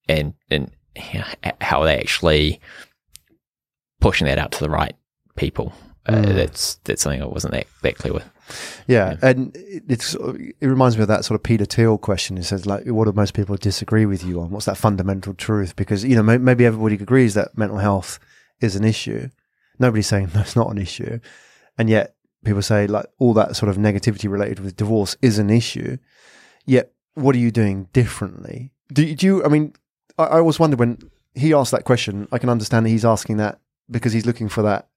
[0.09, 0.70] and and
[1.61, 2.61] how are they actually
[4.01, 4.94] pushing that out to the right
[5.36, 5.72] people?
[6.07, 8.28] Uh, that's that's something I wasn't that that clear with.
[8.86, 12.36] Yeah, and it, it's it reminds me of that sort of Peter Thiel question.
[12.36, 14.51] He says, like, what do most people disagree with you on?
[14.51, 15.76] What's that fundamental truth?
[15.76, 18.18] Because you know, may, maybe everybody agrees that mental health
[18.61, 19.28] is an issue.
[19.78, 21.20] Nobody's saying that's not an issue,
[21.78, 22.14] and yet
[22.45, 25.97] people say like all that sort of negativity related with divorce is an issue.
[26.66, 28.72] Yet, what are you doing differently?
[28.93, 29.45] Do, you- do you?
[29.45, 29.74] I mean,
[30.18, 30.99] I, I always wonder when
[31.34, 32.28] he asked that question.
[32.32, 33.61] I can understand that he's asking that
[33.91, 34.88] because he's looking for that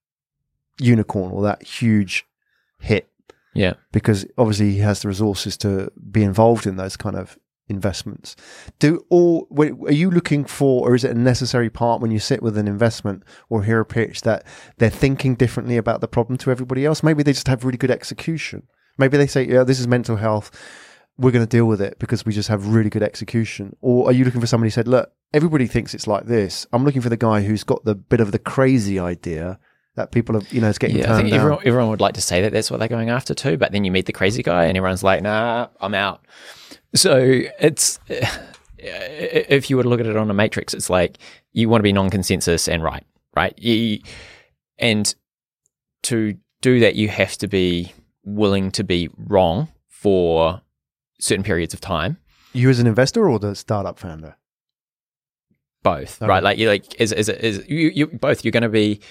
[0.80, 2.26] unicorn or that huge
[2.80, 3.10] hit
[3.54, 7.38] Yeah, because obviously he has the resources to be involved in those kind of
[7.68, 8.36] investments.
[8.80, 12.41] Do all are you looking for, or is it a necessary part when you sit
[12.41, 14.45] with an investment or hear a pitch that
[14.78, 17.03] they're thinking differently about the problem to everybody else?
[17.03, 18.68] Maybe they just have really good execution.
[18.97, 20.51] Maybe they say, "Yeah, this is mental health.
[21.18, 24.14] We're going to deal with it because we just have really good execution." Or are
[24.14, 26.68] you looking for somebody who said, "Look, everybody thinks it's like this.
[26.74, 29.59] I'm looking for the guy who's got the bit of the crazy idea."
[29.95, 31.03] That people are, you know, is getting yeah.
[31.03, 33.36] I turned think everyone, everyone would like to say that that's what they're going after
[33.36, 36.26] too, but then you meet the crazy guy and everyone's like, "Nah, I'm out."
[36.96, 37.18] So
[37.60, 38.28] it's eh,
[38.78, 41.18] if you were to look at it on a matrix, it's like
[41.52, 43.54] you want to be non-consensus and right, right?
[43.58, 44.00] You,
[44.78, 45.14] and
[46.04, 47.94] to do that, you have to be
[48.26, 50.62] willing to be wrong for
[51.20, 52.18] certain periods of time.
[52.54, 54.36] you as an investor or the startup founder?
[55.84, 56.30] both, Okay.
[56.30, 56.44] right?
[56.44, 58.46] Like you like is is is you, you both.
[58.46, 59.02] You're going to be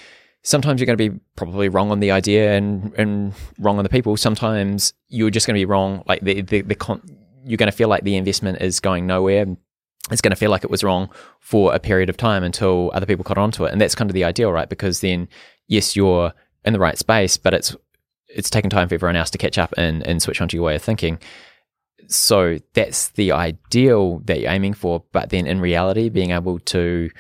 [0.43, 3.91] sometimes you're going to be probably wrong on the idea and and wrong on the
[3.91, 4.17] people.
[4.17, 6.03] Sometimes you're just going to be wrong.
[6.07, 7.03] Like the the, the con-
[7.45, 9.47] you're going to feel like the investment is going nowhere.
[10.11, 13.07] It's going to feel like it was wrong for a period of time until other
[13.07, 14.69] people caught on to it, and that's kind of the ideal, right?
[14.69, 15.29] Because then,
[15.69, 16.33] yes, you're
[16.65, 17.77] in the right space, but it's
[18.29, 20.75] it's taken time for everyone else to catch up and and switch onto your way
[20.75, 21.19] of thinking
[22.09, 25.05] so that's the ideal that you're aiming for.
[25.13, 27.11] But then in reality, being able to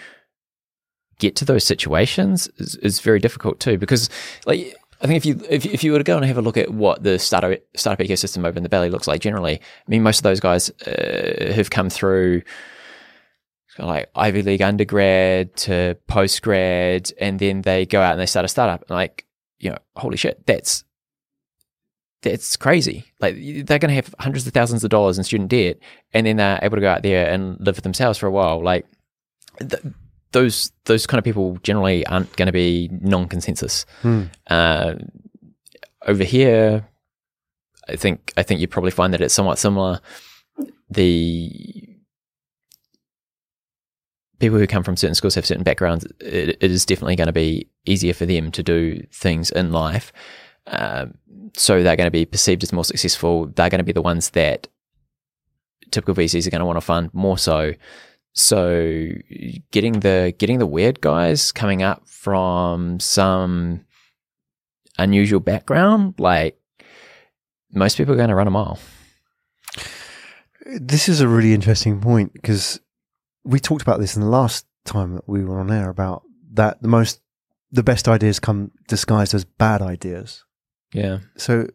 [1.18, 4.10] get to those situations is, is very difficult too, because
[4.46, 6.56] like I think if you if, if you were to go and have a look
[6.56, 10.02] at what the startup startup ecosystem over in the valley looks like generally, I mean,
[10.02, 12.42] most of those guys uh, have come through
[13.78, 18.44] like Ivy League undergrad to post grad, and then they go out and they start
[18.44, 18.88] a startup.
[18.90, 19.26] Like,
[19.58, 20.84] you know, holy shit, that's
[22.22, 23.04] that's crazy.
[23.20, 25.78] Like they're going to have hundreds of thousands of dollars in student debt,
[26.12, 28.62] and then they're able to go out there and live for themselves for a while.
[28.62, 28.86] Like
[30.32, 33.86] those those kind of people generally aren't going to be non-consensus.
[34.02, 34.24] Hmm.
[34.48, 34.94] Uh,
[36.06, 36.88] over here,
[37.88, 40.00] I think I think you probably find that it's somewhat similar.
[40.90, 41.88] The
[44.38, 46.04] people who come from certain schools have certain backgrounds.
[46.20, 50.12] It, it is definitely going to be easier for them to do things in life.
[50.66, 51.14] Um,
[51.56, 53.46] so they're going to be perceived as more successful.
[53.46, 54.66] They're going to be the ones that
[55.90, 57.74] typical VCs are going to want to fund more so.
[58.34, 59.08] So
[59.70, 63.84] getting the getting the weird guys coming up from some
[64.98, 66.58] unusual background, like
[67.72, 68.78] most people are going to run a mile.
[70.66, 72.80] This is a really interesting point because
[73.44, 76.22] we talked about this in the last time that we were on air about
[76.52, 77.20] that the most
[77.70, 80.44] the best ideas come disguised as bad ideas.
[80.92, 81.18] Yeah.
[81.36, 81.68] So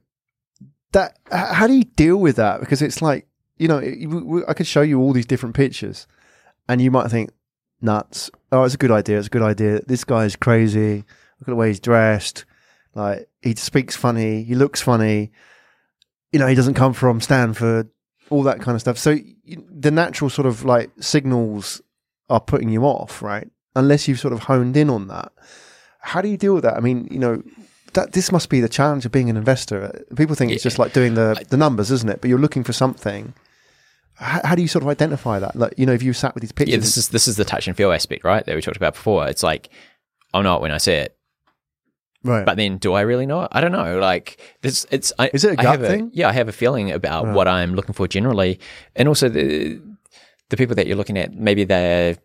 [0.93, 2.59] that how do you deal with that?
[2.61, 3.27] Because it's like
[3.57, 6.07] you know, it- w- w- I could show you all these different pictures,
[6.67, 7.31] and you might think
[7.81, 8.29] nuts.
[8.51, 9.17] Oh, it's a good idea.
[9.17, 9.81] It's a good idea.
[9.85, 10.97] This guy is crazy.
[11.39, 12.45] Look at the way he's dressed.
[12.95, 14.43] Like he speaks funny.
[14.43, 15.31] He looks funny.
[16.31, 17.89] You know, he doesn't come from Stanford.
[18.29, 18.97] All that kind of stuff.
[18.97, 21.81] So you, the natural sort of like signals
[22.29, 23.49] are putting you off, right?
[23.75, 25.31] Unless you've sort of honed in on that.
[25.99, 26.75] How do you deal with that?
[26.75, 27.43] I mean, you know,
[27.93, 30.03] that this must be the challenge of being an investor.
[30.15, 32.21] People think it's just like doing the the numbers, isn't it?
[32.21, 33.33] But you're looking for something.
[34.19, 35.55] How, how do you sort of identify that?
[35.55, 37.45] Like, you know, if you sat with these pictures, Yeah, this is this is the
[37.45, 38.45] touch and feel aspect, right?
[38.45, 39.27] That we talked about before.
[39.27, 39.69] It's like
[40.33, 41.15] I'll know it when I see it,
[42.23, 42.45] right?
[42.45, 43.49] but then do I really know it?
[43.51, 43.99] I don't know.
[43.99, 46.09] Like this, it's I, Is it a gut thing?
[46.13, 47.35] yeah, I have a feeling about Right.
[47.35, 48.59] what I'm looking for generally,
[48.95, 49.79] and also the
[50.49, 51.33] the people that you're looking at.
[51.33, 52.17] Maybe they're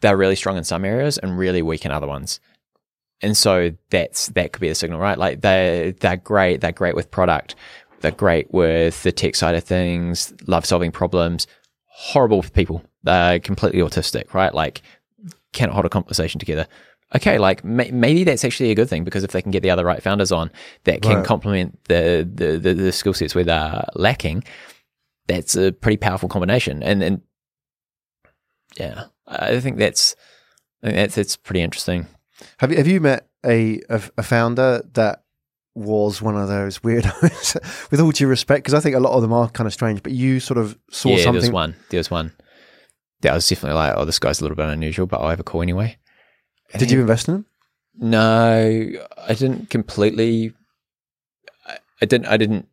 [0.00, 2.40] they're really strong in some areas and really weak in other ones.
[3.22, 5.18] And so that's that could be a signal, right?
[5.18, 7.54] Like they they're great, they're great with product,
[8.00, 11.46] they're great with the tech side of things, love solving problems.
[11.86, 14.54] Horrible with people, they're completely autistic, right?
[14.54, 14.82] Like
[15.52, 16.66] cannot hold a conversation together.
[17.14, 19.70] Okay, like may- maybe that's actually a good thing because if they can get the
[19.70, 20.50] other right founders on
[20.84, 21.26] that can Right.
[21.26, 24.44] complement the the, the, the skill sets where they're lacking,
[25.26, 26.82] that's a pretty powerful combination.
[26.82, 27.20] And and
[28.78, 30.14] yeah, I think that's
[30.82, 32.06] I think that's that's pretty interesting.
[32.58, 35.24] Have you have you met a a, a founder that
[35.74, 37.88] was one of those weirdos?
[37.90, 40.02] with all due respect, because I think a lot of them are kind of strange.
[40.02, 41.76] But you sort of saw yeah, there was one.
[41.90, 42.32] There was one.
[43.20, 45.40] That I was definitely like, oh, this guy's a little bit unusual, but I'll have
[45.40, 45.98] a call anyway.
[46.72, 47.46] And Did he- you invest in him?
[47.98, 50.52] No, I didn't completely.
[51.66, 52.26] I, I didn't.
[52.28, 52.66] I didn't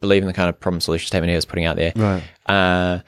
[0.00, 1.92] believe in the kind of problem solution statement he was putting out there.
[1.94, 2.22] Right.
[2.46, 3.00] Uh,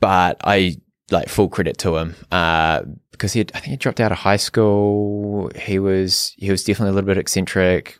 [0.00, 0.76] but I
[1.10, 2.82] like full credit to him uh,
[3.20, 5.50] because he, had, I think he dropped out of high school.
[5.54, 7.98] He was he was definitely a little bit eccentric,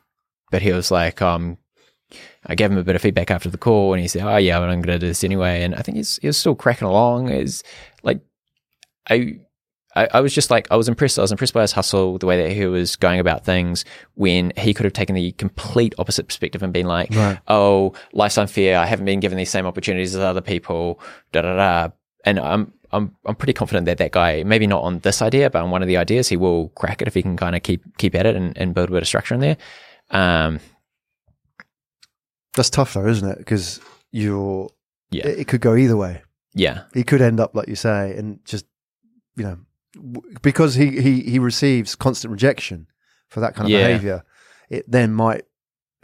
[0.50, 1.58] but he was like, um,
[2.46, 4.58] I gave him a bit of feedback after the call, and he said, "Oh yeah,
[4.58, 7.28] I'm going to do this anyway." And I think he's he was still cracking along.
[7.28, 7.62] Is
[8.02, 8.20] like
[9.08, 9.40] I.
[9.96, 11.18] I, I was just like I was impressed.
[11.18, 13.84] I was impressed by his hustle, the way that he was going about things.
[14.14, 17.40] When he could have taken the complete opposite perspective and been like, Right.
[17.48, 18.78] "Oh, life's unfair.
[18.78, 21.00] I haven't been given these same opportunities as other people."
[21.32, 21.88] Da da da.
[22.24, 25.62] And I'm I'm I'm pretty confident that that guy, maybe not on this idea, but
[25.62, 27.82] on one of the ideas, he will crack it if he can kind of keep
[27.99, 29.57] keep at it and, and build a bit of structure in there.
[30.11, 30.59] Um,
[32.57, 33.38] That's tough though, isn't it?
[33.38, 33.80] Because
[34.11, 34.68] you're.
[35.11, 35.26] Yeah.
[35.28, 36.22] It, it could go either way.
[36.55, 38.66] yeah, He could end up like you say, and just
[39.36, 39.59] you know,
[39.95, 42.86] w- because he he he receives constant rejection
[43.28, 43.86] for that kind of Yeah.
[43.86, 44.24] behavior,
[44.68, 45.45] it then might.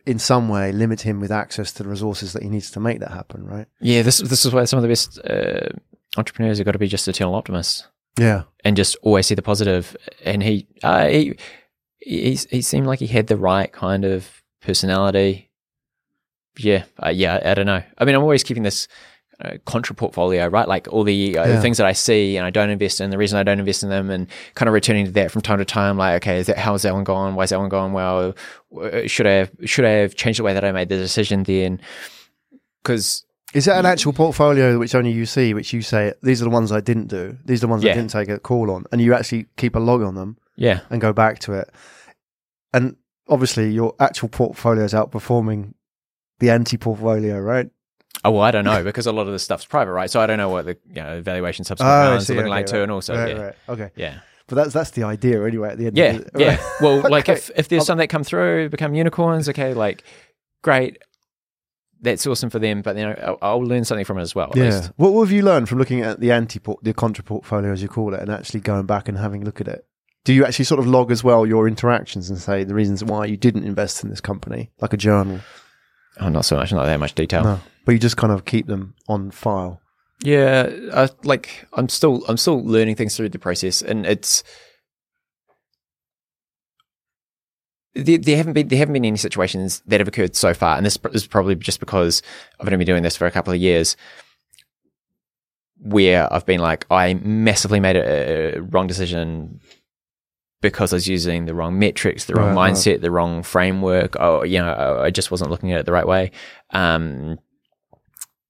[0.07, 3.01] In some way, limit him with access to the resources that he needs to make
[3.01, 3.67] that happen, right?
[3.81, 4.03] yeah.
[4.03, 5.69] This this is where some of the best uh,
[6.17, 7.87] entrepreneurs have got to be just eternal optimists.
[8.19, 9.97] Yeah, and just always see the positive.
[10.25, 11.37] And he, uh, he,
[11.99, 15.51] he, he seemed like he had the right kind of personality.
[16.59, 17.41] Yeah, uh, yeah.
[17.45, 17.83] I don't know.
[17.99, 18.89] I mean, I'm always keeping this
[19.45, 20.67] uh, contra portfolio, right?
[20.67, 21.61] Like all the, uh, Yeah.
[21.61, 23.11] things that I see and I don't invest in.
[23.11, 25.59] The reason I don't invest in them, and kind of returning to that from time
[25.59, 25.99] to time.
[25.99, 27.35] Like, okay, is that how is that one gone?
[27.35, 27.93] Why is that one gone?
[27.93, 28.35] Well,
[28.81, 31.43] uh, should I have, should I have changed the way that I made the decision
[31.43, 31.83] then?
[32.83, 33.89] Because Is that an mm.
[33.89, 37.07] actual portfolio which only you see, which you say these are the ones I didn't
[37.07, 39.77] do, these are the ones I didn't take a call on, and you actually keep
[39.77, 41.71] a log on them yeah, and go back to it,
[42.73, 42.97] and
[43.29, 45.75] obviously your actual portfolio is outperforming
[46.41, 47.71] the anti-portfolio, right?
[48.25, 50.11] Oh well, I don't know because a lot of this stuff's private, right?
[50.11, 52.33] So I don't know what the you know, valuation subsequent Oh, I rounds see.
[52.33, 53.55] are looking Okay, like too, and also right, yeah, right.
[53.69, 54.19] okay, yeah,
[54.49, 55.71] but that's that's the idea anyway.
[55.71, 56.31] At the end, Yeah, of it.
[56.37, 56.71] yeah.
[56.81, 60.03] Well, like if if there's um, some that come through, become unicorns, okay, like
[60.63, 60.99] great.
[62.07, 64.53] That's awesome for them, but then I'll, I'll learn something from it as well.
[64.55, 64.65] Yeah.
[64.65, 64.93] least.
[64.97, 67.83] What, what have you learned from looking at the anti port, the contra portfolio, as
[67.83, 69.85] you call it, and actually going back and having a look at it?
[70.25, 73.27] Do you actually sort of log as well your interactions and say the reasons why
[73.27, 75.41] you didn't invest in this company, like a journal?
[76.21, 77.45] Oh, not so much, not that much detail.
[77.45, 79.81] No, but you just kind of keep them on file.
[80.23, 84.43] Yeah, I, like I'm still I'm still learning things through the process, and it's
[87.97, 90.85] there, there haven't been there haven't been any situations that have occurred so far, and
[90.85, 92.23] this is probably just because
[92.61, 93.97] I've only been doing this for a couple of years,
[95.81, 99.61] where I've been like I massively made a, a wrong decision
[100.63, 102.73] because I was using the wrong metrics, the wrong Right, right.
[102.75, 104.17] mindset, the wrong framework.
[104.19, 106.31] Oh, you know, I just wasn't looking at it the right way.
[106.71, 107.39] Um,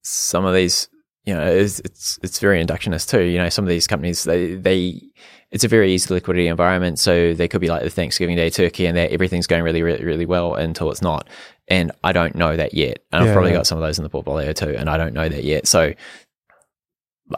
[0.03, 0.89] some of these,
[1.27, 3.23] you know, it's, it's it's very inductionist too.
[3.23, 5.03] You know, some of these companies they they
[5.51, 8.87] it's a very easy liquidity environment, so they could be like the Thanksgiving Day turkey,
[8.87, 11.29] and that everything's going really, really, really well until it's not.
[11.69, 13.01] And I don't know that yet.
[13.13, 13.59] And I've probably yeah.
[13.59, 15.67] got some of those in the portfolio too, and I don't know that yet.
[15.67, 15.95] So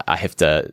[0.06, 0.70] I have to,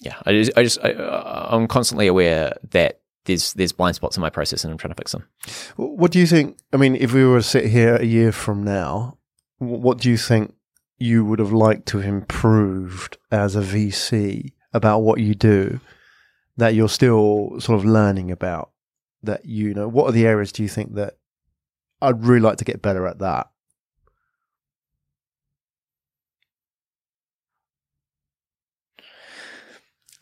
[0.00, 4.16] yeah, I just, I just, I, uh, I'm constantly aware that there's there's blind spots
[4.16, 5.26] in my process, and I'm trying to fix them.
[5.76, 6.58] What do you think?
[6.72, 9.18] I mean, if we were to sit here a year from now,
[9.58, 10.54] what do you think
[11.00, 15.80] you would have liked to have improved as a VC about what you do
[16.56, 18.70] that you're still sort of learning about?
[19.22, 21.14] That you know, what are the areas do you think that
[22.00, 23.48] I'd really like to get better at that?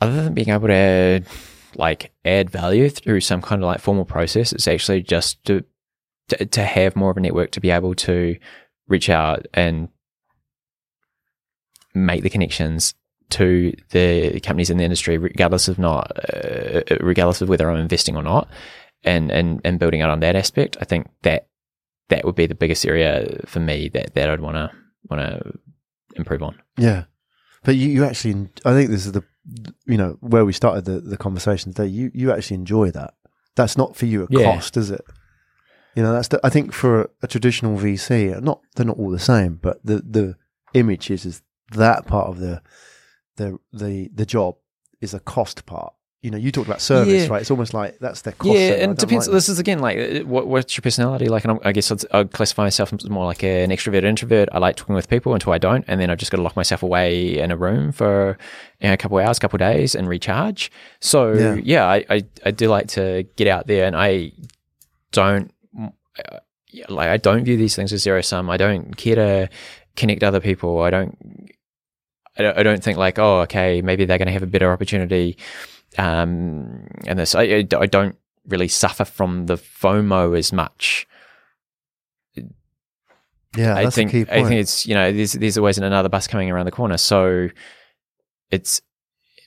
[0.01, 1.23] other than being able to
[1.77, 5.65] like add value through some kind of like formal process, it's actually just to
[6.29, 8.37] to, to have more of a network to be able to
[8.87, 9.89] reach out and
[11.99, 12.95] make the connections
[13.31, 18.17] to the companies in the industry, regardless of not, uh, regardless of whether I'm investing
[18.17, 18.49] or not,
[19.05, 20.77] and and and building out on that aspect.
[20.81, 21.49] I think that
[22.09, 24.71] that would be the biggest area for me that that I'd want to
[25.11, 25.53] want to
[26.17, 26.59] improve on.
[26.79, 27.05] Yeah,
[27.65, 29.23] but you, you actually, I think this is the,
[29.87, 31.89] you know, where we started the, the conversation today.
[31.89, 33.15] You you actually enjoy that.
[33.57, 34.45] That's not for you a Yeah.
[34.55, 35.05] cost, is it?
[35.95, 39.11] You know, that's the, I think for a, a traditional VC, not they're not all
[39.11, 40.37] the same, but the the
[40.75, 41.43] image is is
[41.73, 42.63] that part of the
[43.37, 44.57] the the the job
[45.01, 45.95] is a cost part.
[46.21, 47.29] You know, you talked about service, Yeah.
[47.29, 47.41] right?
[47.43, 48.53] It's almost like that's their cost.
[48.59, 48.71] yeah.
[48.83, 49.29] And it depends.
[49.29, 51.45] like this is again like uh, what, what's your personality like?
[51.45, 54.49] And I'm, I guess I'd, I'd classify myself as more like an extrovert introvert.
[54.51, 56.57] I like talking with people until I don't, and then I've just got to lock
[56.57, 58.37] myself away in a room for
[58.81, 60.73] you know, a couple of hours, couple of days, and recharge.
[61.01, 61.55] So Yeah.
[61.63, 64.33] yeah, I, I I do like to get out there, and I
[65.13, 66.39] don't uh,
[66.71, 68.51] yeah, like I don't view these things as zero sum.
[68.51, 69.49] I don't care to
[69.95, 70.83] connect other people.
[70.83, 71.17] I don't.
[72.39, 74.73] I don't, I don't think like, oh, okay, maybe they're going to have a better
[74.73, 75.37] opportunity.
[75.97, 78.17] Um, and this, I, I I don't
[78.47, 81.07] really suffer from the FOMO as much.
[83.57, 86.27] Yeah, I think a key I think it's you know there's there's always another bus
[86.27, 87.49] coming around the corner, so
[88.51, 88.81] it's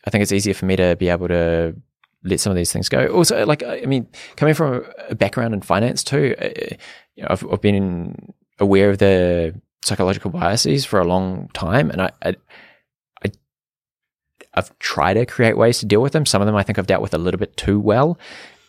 [0.06, 1.76] I think it's easier for me to be able to
[2.24, 3.08] let some of these things go.
[3.08, 6.76] Also, like I mean, coming from a background in finance too, uh,
[7.16, 12.02] you know, I've, I've been aware of the psychological biases for a long time, and
[12.02, 12.36] I, I, I
[14.54, 16.26] I've tried to create ways to deal with them.
[16.26, 18.18] Some of them I think I've dealt with a little bit too well,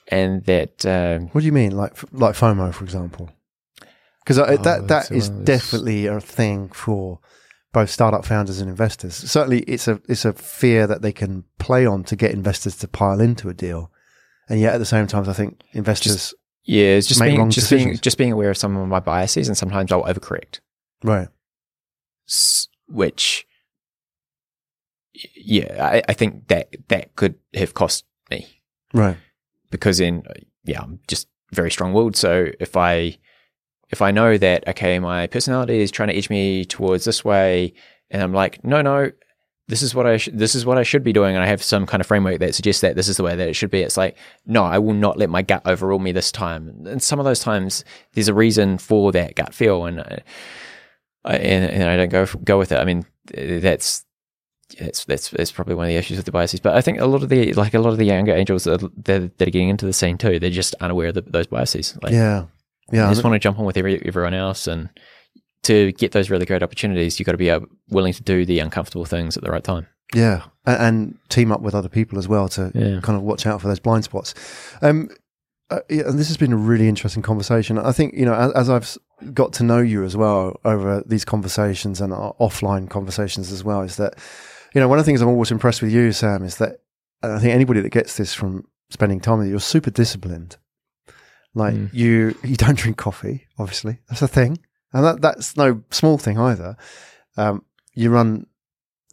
[0.09, 3.31] and that uh, What do you mean, like like FOMO, for example?
[4.21, 7.19] Because Oh, that that so is it's- definitely a thing for
[7.73, 9.15] both startup founders and investors.
[9.15, 12.87] Certainly, it's a it's a fear that they can play on to get investors to
[12.89, 13.91] pile into a deal,
[14.49, 17.51] and yet at the same time, I think investors yeah, it's just Make being wrong
[17.51, 18.01] just being decisions.
[18.01, 20.61] just being aware of some of my biases, and sometimes I'll overcorrect.
[21.03, 21.27] right.
[22.29, 23.52] s- which y-
[25.35, 28.47] yeah I, I think that that could have cost me
[28.95, 29.17] Right.
[29.71, 30.23] because in
[30.65, 33.17] yeah i'm just very strong-willed so if i
[33.91, 37.75] if i know that okay my personality is trying to edge me towards this way
[38.11, 39.11] and i'm like no no
[39.69, 41.63] this is what i sh- this is what i should be doing and i have
[41.63, 43.81] some kind of framework that suggests that this is the way that it should be
[43.83, 47.19] it's like no i will not let my gut overrule me this time and some
[47.19, 47.85] of those times
[48.15, 50.17] there's a reason for that gut feel and uh,
[51.25, 52.79] I, and, and I don't go go with it.
[52.79, 54.05] I mean, that's
[54.79, 56.61] that's that's that's probably one of the issues with the biases.
[56.61, 58.83] But I think a lot of the like a lot of the younger angels that
[58.83, 61.47] are, that, that are getting into the scene too, they're just unaware of the, those
[61.47, 61.97] biases.
[62.03, 62.47] Like, yeah.
[62.91, 63.07] Yeah.
[63.07, 64.91] they just want to jump on with every, everyone else, and
[65.63, 68.59] to get those really great opportunities, you've got to be uh, willing to do the
[68.59, 69.87] uncomfortable things at the right time.
[70.15, 73.01] Yeah, and, and team up with other people as well to Yeah.
[73.01, 74.35] kind of watch out for those blind spots.
[74.83, 75.09] Um,
[75.71, 77.79] uh, yeah, and this has been a really interesting conversation.
[77.79, 78.99] I think you know, as, as I've
[79.33, 83.81] got to know you as well over these conversations and our offline conversations as well,
[83.81, 84.19] is that
[84.75, 86.81] you know one of the things I'm always impressed with you, Sam, is that
[87.23, 90.57] I think anybody that gets this from spending time with you, you're super disciplined.
[91.55, 91.91] Like Mm.
[91.93, 93.47] you, you don't drink coffee.
[93.59, 94.59] Obviously, that's a thing,
[94.93, 96.77] and that that's no small thing either.
[97.37, 97.65] Um,
[97.95, 98.47] you run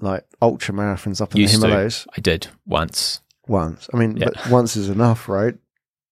[0.02, 1.68] like ultra marathons up in Used the to.
[1.68, 3.20] Himalayas I did once.
[3.48, 3.90] once.
[3.94, 4.30] I mean, Yeah.
[4.34, 5.56] but once is enough, right?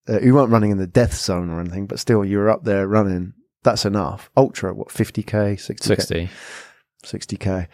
[0.10, 2.64] Uh, you weren't running in the death zone or anything, but still, you were up
[2.66, 3.34] there running.
[3.64, 4.30] That's enough.
[4.36, 5.84] Ultra, what, 50k, 60k?
[5.84, 6.30] 60.
[7.06, 7.68] 60k.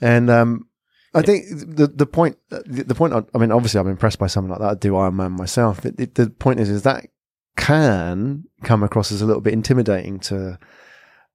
[0.00, 0.66] And um,
[1.12, 4.28] I think the the point the, the point I, I mean obviously I'm impressed by
[4.28, 4.70] something like that.
[4.70, 5.84] I do Ironman myself.
[5.84, 7.06] It, it, the point is is that
[7.56, 10.58] can come across as a little bit intimidating to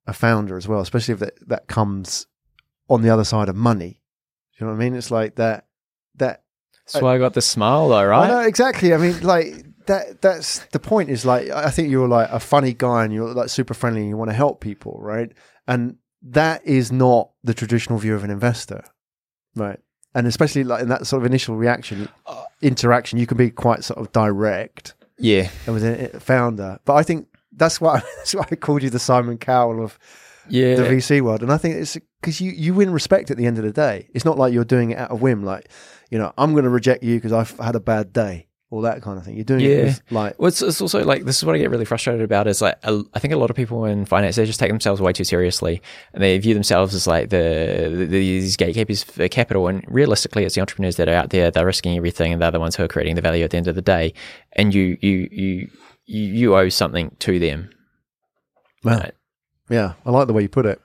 [0.07, 2.27] a founder as well, especially if that, that comes
[2.89, 4.01] on the other side of money.
[4.59, 4.95] You know what I mean?
[4.95, 5.65] It's like that
[6.15, 6.43] that
[6.85, 8.25] That's why I got the smile, though, right?
[8.25, 8.93] I know, exactly.
[8.93, 10.21] I mean, like that.
[10.21, 11.09] That's the point.
[11.09, 14.09] Is like I think you're like a funny guy and you're like super friendly and
[14.09, 15.31] you want to help people, right?
[15.67, 18.83] And that is not the traditional view of an investor,
[19.55, 19.79] right?
[20.13, 23.83] And especially like in that sort of initial reaction, uh, interaction, you can be quite
[23.83, 25.49] sort of direct Yeah.
[25.67, 26.79] with a founder.
[26.85, 29.99] But I think that's why that's why I called you the Simon Cowell of
[30.47, 30.75] Yeah.
[30.75, 31.41] the VC world.
[31.43, 34.07] And I think it's because you, you win respect at the end of the day.
[34.13, 35.69] It's not like you're doing it out of whim, like,
[36.09, 39.01] you know, I'm going to reject you because I've had a bad day or that
[39.01, 39.35] kind of thing.
[39.35, 39.83] You're doing it Yeah.
[39.83, 42.47] with, like, Well, it's, it's also like this is what I get really frustrated about
[42.47, 44.99] is like a- I think a lot of people in finance they just take themselves
[44.99, 45.81] way too seriously
[46.13, 50.55] and they view themselves as like the, the these gatekeepers for capital and realistically it's
[50.55, 52.87] the entrepreneurs that are out there they're risking everything and they're the ones who are
[52.87, 54.13] creating the value at the end of the day
[54.53, 55.69] and you you you
[56.07, 57.69] you, you owe something to them.
[58.83, 59.13] well, Right.
[59.69, 60.79] yeah, I like the way you put it.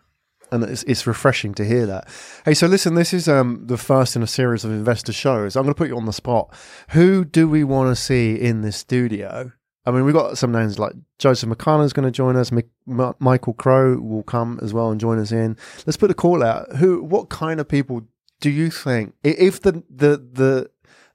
[0.53, 2.09] And it's, it's refreshing to hear that.
[2.45, 5.57] Hey, so listen, this is um, the first in a series of investor shows.
[5.57, 6.55] I'm going to put you on the spot.
[6.91, 9.53] Who do we want to see in this studio?
[9.87, 12.53] I mean, we've got some names like Joseph McConnell is going to join us.
[12.53, 15.57] M- Michael Crow will come as well and join us in.
[15.87, 16.77] Let's put a call out.
[16.77, 17.03] Who?
[17.03, 18.03] What kind of people
[18.41, 19.15] do you think?
[19.25, 20.71] If the the the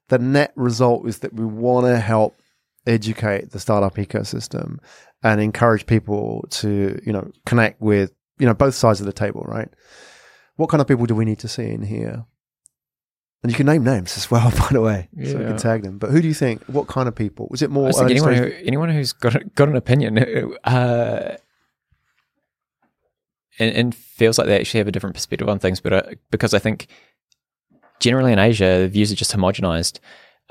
[0.10, 2.40] the net result is that we want to help
[2.88, 4.78] educate the startup ecosystem
[5.24, 9.42] and encourage people to you know connect with you know both sides of the table,
[9.42, 9.70] right?
[10.56, 12.26] What kind of people do we need to see in here?
[13.44, 15.98] And you can name names as well, by the way, so we can tag them.
[16.00, 16.64] But who do you think?
[16.64, 17.48] What kind of people?
[17.52, 20.18] Was it more anyone who, anyone who's got got an opinion
[20.64, 21.36] uh,
[23.60, 26.54] and, and feels like they actually have a different perspective on things, but uh, because
[26.54, 26.88] I think
[28.00, 30.00] generally in Asia the views are just homogenized.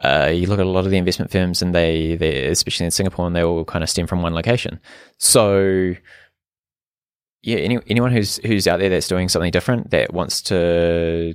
[0.03, 2.91] Uh, you look at a lot of the investment firms, and they, they especially in
[2.91, 4.81] Singapore, and they all kind of stem from one location.
[5.19, 5.95] So,
[7.45, 11.35] yeah, any, anyone who's who's out there that's doing something different that wants to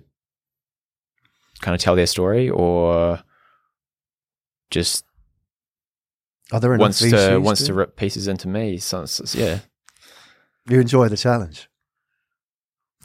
[1.62, 3.20] kind of tell their story or
[4.72, 5.06] just
[6.52, 8.78] Are there wants to wants to rip pieces into me.
[8.78, 9.60] So, so- yeah,
[10.68, 11.70] You enjoy the challenge,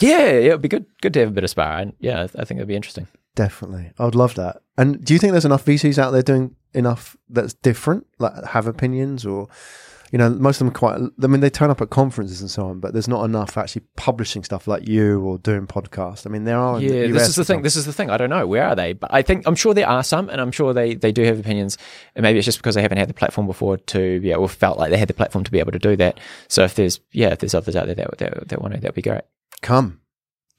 [0.01, 0.49] yeah, yeah.
[0.49, 1.67] It'd be good good to have a bit of spar.
[1.73, 3.07] I, yeah, I think it'd be interesting.
[3.35, 3.93] definitely.
[3.99, 4.63] I would love that.
[4.79, 8.67] And do you think there's enough VCs out there doing enough that's different, like have
[8.67, 9.49] opinions, or
[10.15, 11.01] you know, most of them quite.
[11.25, 13.83] I mean, they turn up at conferences and so on, but there's not enough actually
[13.97, 16.25] publishing stuff like you or doing podcasts.
[16.25, 16.77] I mean, there are.
[16.77, 17.63] in Yeah, the this is the thing.
[17.63, 18.11] This is the thing.
[18.11, 20.41] I don't know where are they, but I think I'm sure there are some, and
[20.41, 21.79] I'm sure they they do have opinions.
[22.15, 24.79] And maybe it's just because they haven't had the platform before to yeah, or felt
[24.79, 26.21] like they had the platform to be able to do that.
[26.47, 28.95] So if there's yeah, if there's others out there that that, that want to, that'd
[28.95, 29.23] be great.
[29.63, 30.01] come.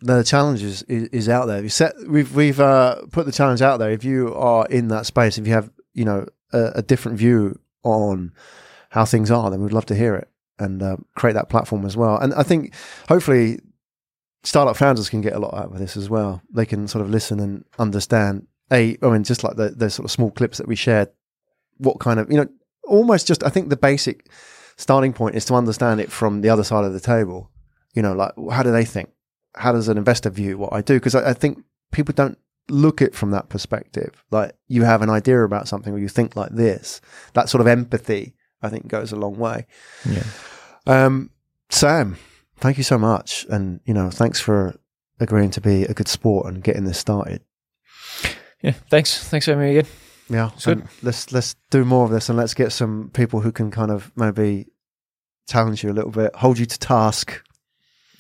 [0.02, 1.62] The challenge is, is, is out there.
[1.62, 3.92] We set, we've we've uh, put the challenge out there.
[3.92, 7.58] If you are in that space, if you have you know a, a different view
[7.84, 8.34] on
[8.96, 11.98] how things are, then we'd love to hear it and uh, create that platform as
[11.98, 12.18] well.
[12.18, 12.74] And I think
[13.10, 13.60] hopefully
[14.44, 16.42] startup founders can get a lot out of this as well.
[16.50, 18.48] They can sort of listen and understand.
[18.72, 21.10] A, I mean, just like the, the sort of small clips that we shared,
[21.78, 22.48] what kind of you know,
[22.86, 24.30] almost just I think the basic
[24.78, 27.52] starting point is to understand it from the other side of the table.
[27.94, 29.10] You know, like how do they think?
[29.56, 30.94] How does an investor view what I do?
[30.94, 32.38] Because I, I think people don't
[32.70, 34.24] look at from that perspective.
[34.32, 37.02] Like you have an idea about something or you think like this.
[37.34, 38.35] That sort of empathy,
[38.66, 39.68] I think, goes a long way.
[40.10, 40.24] Yeah.
[40.88, 41.30] Um,
[41.70, 42.18] Sam,
[42.58, 44.80] thank you so much, and you know, thanks for
[45.20, 47.42] agreeing to be a good sport and getting this started.
[48.62, 49.28] Yeah, thanks.
[49.28, 49.92] Thanks for having me again.
[50.30, 50.88] Yeah, It's good.
[51.04, 54.12] Let's let's do more of this, and let's get some people who can kind of
[54.16, 54.68] maybe
[55.48, 57.44] challenge you a little bit, hold you to task.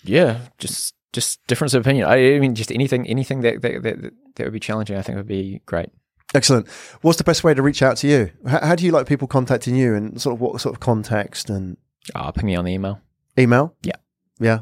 [0.04, 2.08] Yeah, just just difference of opinion.
[2.08, 4.98] I, I mean, just anything anything that that, that that would be challenging.
[4.98, 5.89] I think would be great.
[6.34, 6.67] Excellent.
[7.01, 8.32] What's the best way to reach out to you?
[8.47, 11.49] How, how do you like people contacting you, and sort of what sort of context
[11.49, 11.78] and
[12.13, 12.99] Oh, ping me on the email.
[13.39, 13.76] email?
[13.82, 13.95] Yeah.
[14.39, 14.59] yeah.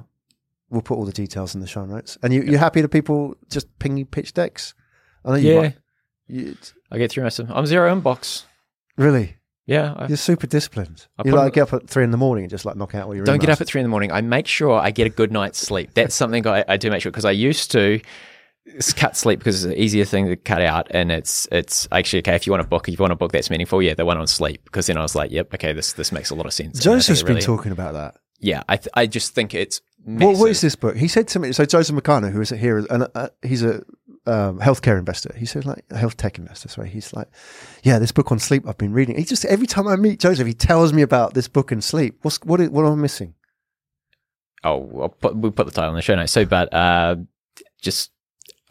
[0.70, 2.18] We'll put all the details in the show notes.
[2.24, 4.74] And you, you're happy that people just ping you pitch decks?
[5.26, 5.54] I know you.
[5.62, 5.72] Yeah,
[6.28, 6.58] you
[6.92, 7.52] I get through most of.
[7.52, 8.44] I'm zero inbox.
[8.98, 9.36] really,
[9.66, 11.08] Yeah, I you're super disciplined.
[11.18, 13.08] I you like get up at three in the morning and just like knock out
[13.08, 13.26] all your.
[13.26, 14.12] don't get up at three in the morning.
[14.12, 15.94] I make sure I get a good night's sleep.
[15.94, 18.00] That's something I, I do make sure because I used to
[18.96, 22.36] cut sleep because it's an easier thing to cut out, and it's it's actually okay
[22.36, 23.82] if you want to book if you want a book that's meaningful.
[23.82, 26.30] Yeah, the one on sleep because then I was like, yep, okay, this this makes
[26.30, 26.80] a lot of sense.
[26.80, 28.16] And I think Joseph's been really- talking about that.
[28.40, 30.98] Yeah, I th- I just think it's What, what is this book?
[30.98, 31.54] He said to me.
[31.54, 33.84] So Joseph McCartney, who is here, and uh, he's a
[34.26, 35.34] um, healthcare investor.
[35.38, 36.68] He said like a health tech investor.
[36.68, 37.30] Sorry, he's like,
[37.84, 39.18] yeah, this book on sleep I've been reading.
[39.18, 42.18] He just every time I meet Joseph, he tells me about this book and sleep.
[42.22, 42.60] What's what?
[42.60, 43.34] Is, what am I missing?
[44.64, 46.32] oh, I'll put, we'll put the title in the show notes.
[46.32, 47.18] So, but uh,
[47.82, 48.12] just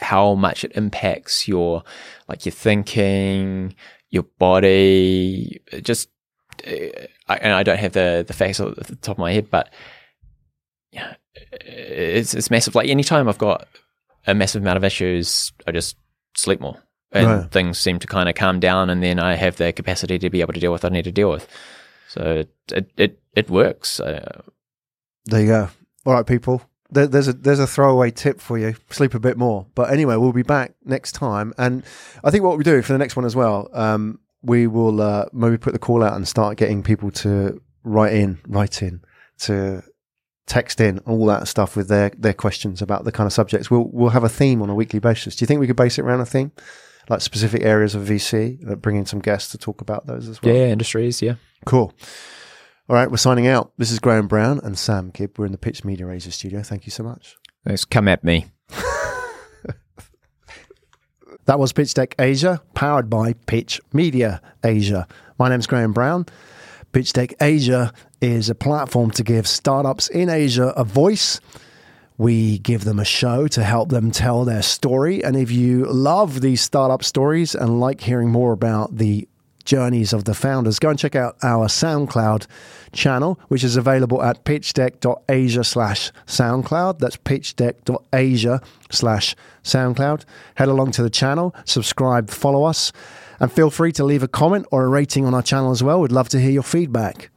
[0.02, 1.82] how much it impacts your
[2.28, 3.74] like your thinking,
[4.10, 5.60] your body.
[5.82, 6.08] Just,
[6.66, 6.70] uh,
[7.28, 9.72] I, and I don't have the the facts off the top of my head, but
[10.90, 11.14] yeah,
[11.50, 12.74] it's it's massive.
[12.74, 13.66] Like anytime I've got
[14.26, 15.96] a massive amount of issues, I just
[16.36, 16.76] sleep more.
[17.14, 17.50] And Right.
[17.50, 20.40] things seem to kind of calm down, and then I have the capacity to be
[20.40, 21.46] able to deal with what I need to deal with.
[22.08, 24.00] So it it it works.
[24.00, 24.40] Uh,
[25.26, 25.68] There you go.
[26.06, 26.62] All right, people.
[26.92, 28.74] There, there's a there's a throwaway tip for you.
[28.90, 29.66] Sleep a bit more.
[29.74, 31.82] But anyway, we'll be back next time, and
[32.22, 35.26] I think what we do for the next one as well, um, we will uh,
[35.32, 39.02] maybe put the call out and start getting people to write in, write in,
[39.38, 39.82] to
[40.46, 43.70] text in, all that stuff with their their questions about the kind of subjects.
[43.70, 45.36] We'll we'll have a theme on a weekly basis.
[45.36, 46.52] Do you think we could base it around a theme,
[47.08, 50.54] like specific areas of VC, bring in some guests to talk about those as well?
[50.54, 51.22] yeah, industries.
[51.22, 51.36] Yeah.
[51.64, 51.94] Cool.
[52.88, 53.72] All right, we're signing out.
[53.78, 55.38] This is Graham Brown and Sam Kibb.
[55.38, 56.62] We're in the Pitch Media Asia studio.
[56.62, 57.36] Thank you so much.
[57.64, 58.46] Let's come at me.
[61.46, 65.08] That was Pitch Deck Asia, powered by Pitch Media Asia.
[65.40, 66.26] My name's Graham Brown.
[66.92, 71.40] Pitch Deck Asia is a platform to give startups in Asia a voice.
[72.16, 75.24] We give them a show to help them tell their story.
[75.24, 79.28] And if you love these startup stories and like hearing more about the
[79.62, 82.46] journeys of the founders, go and check out our SoundCloud
[82.92, 86.98] channel, which is available at pitchdeck.asia slash SoundCloud.
[86.98, 88.60] That's pitchdeck.asia
[88.90, 90.24] slash SoundCloud.
[90.56, 92.92] Head along to the channel, subscribe, follow us,
[93.40, 96.00] and feel free to leave a comment or a rating on our channel as well.
[96.00, 97.30] We'd love to hear your feedback.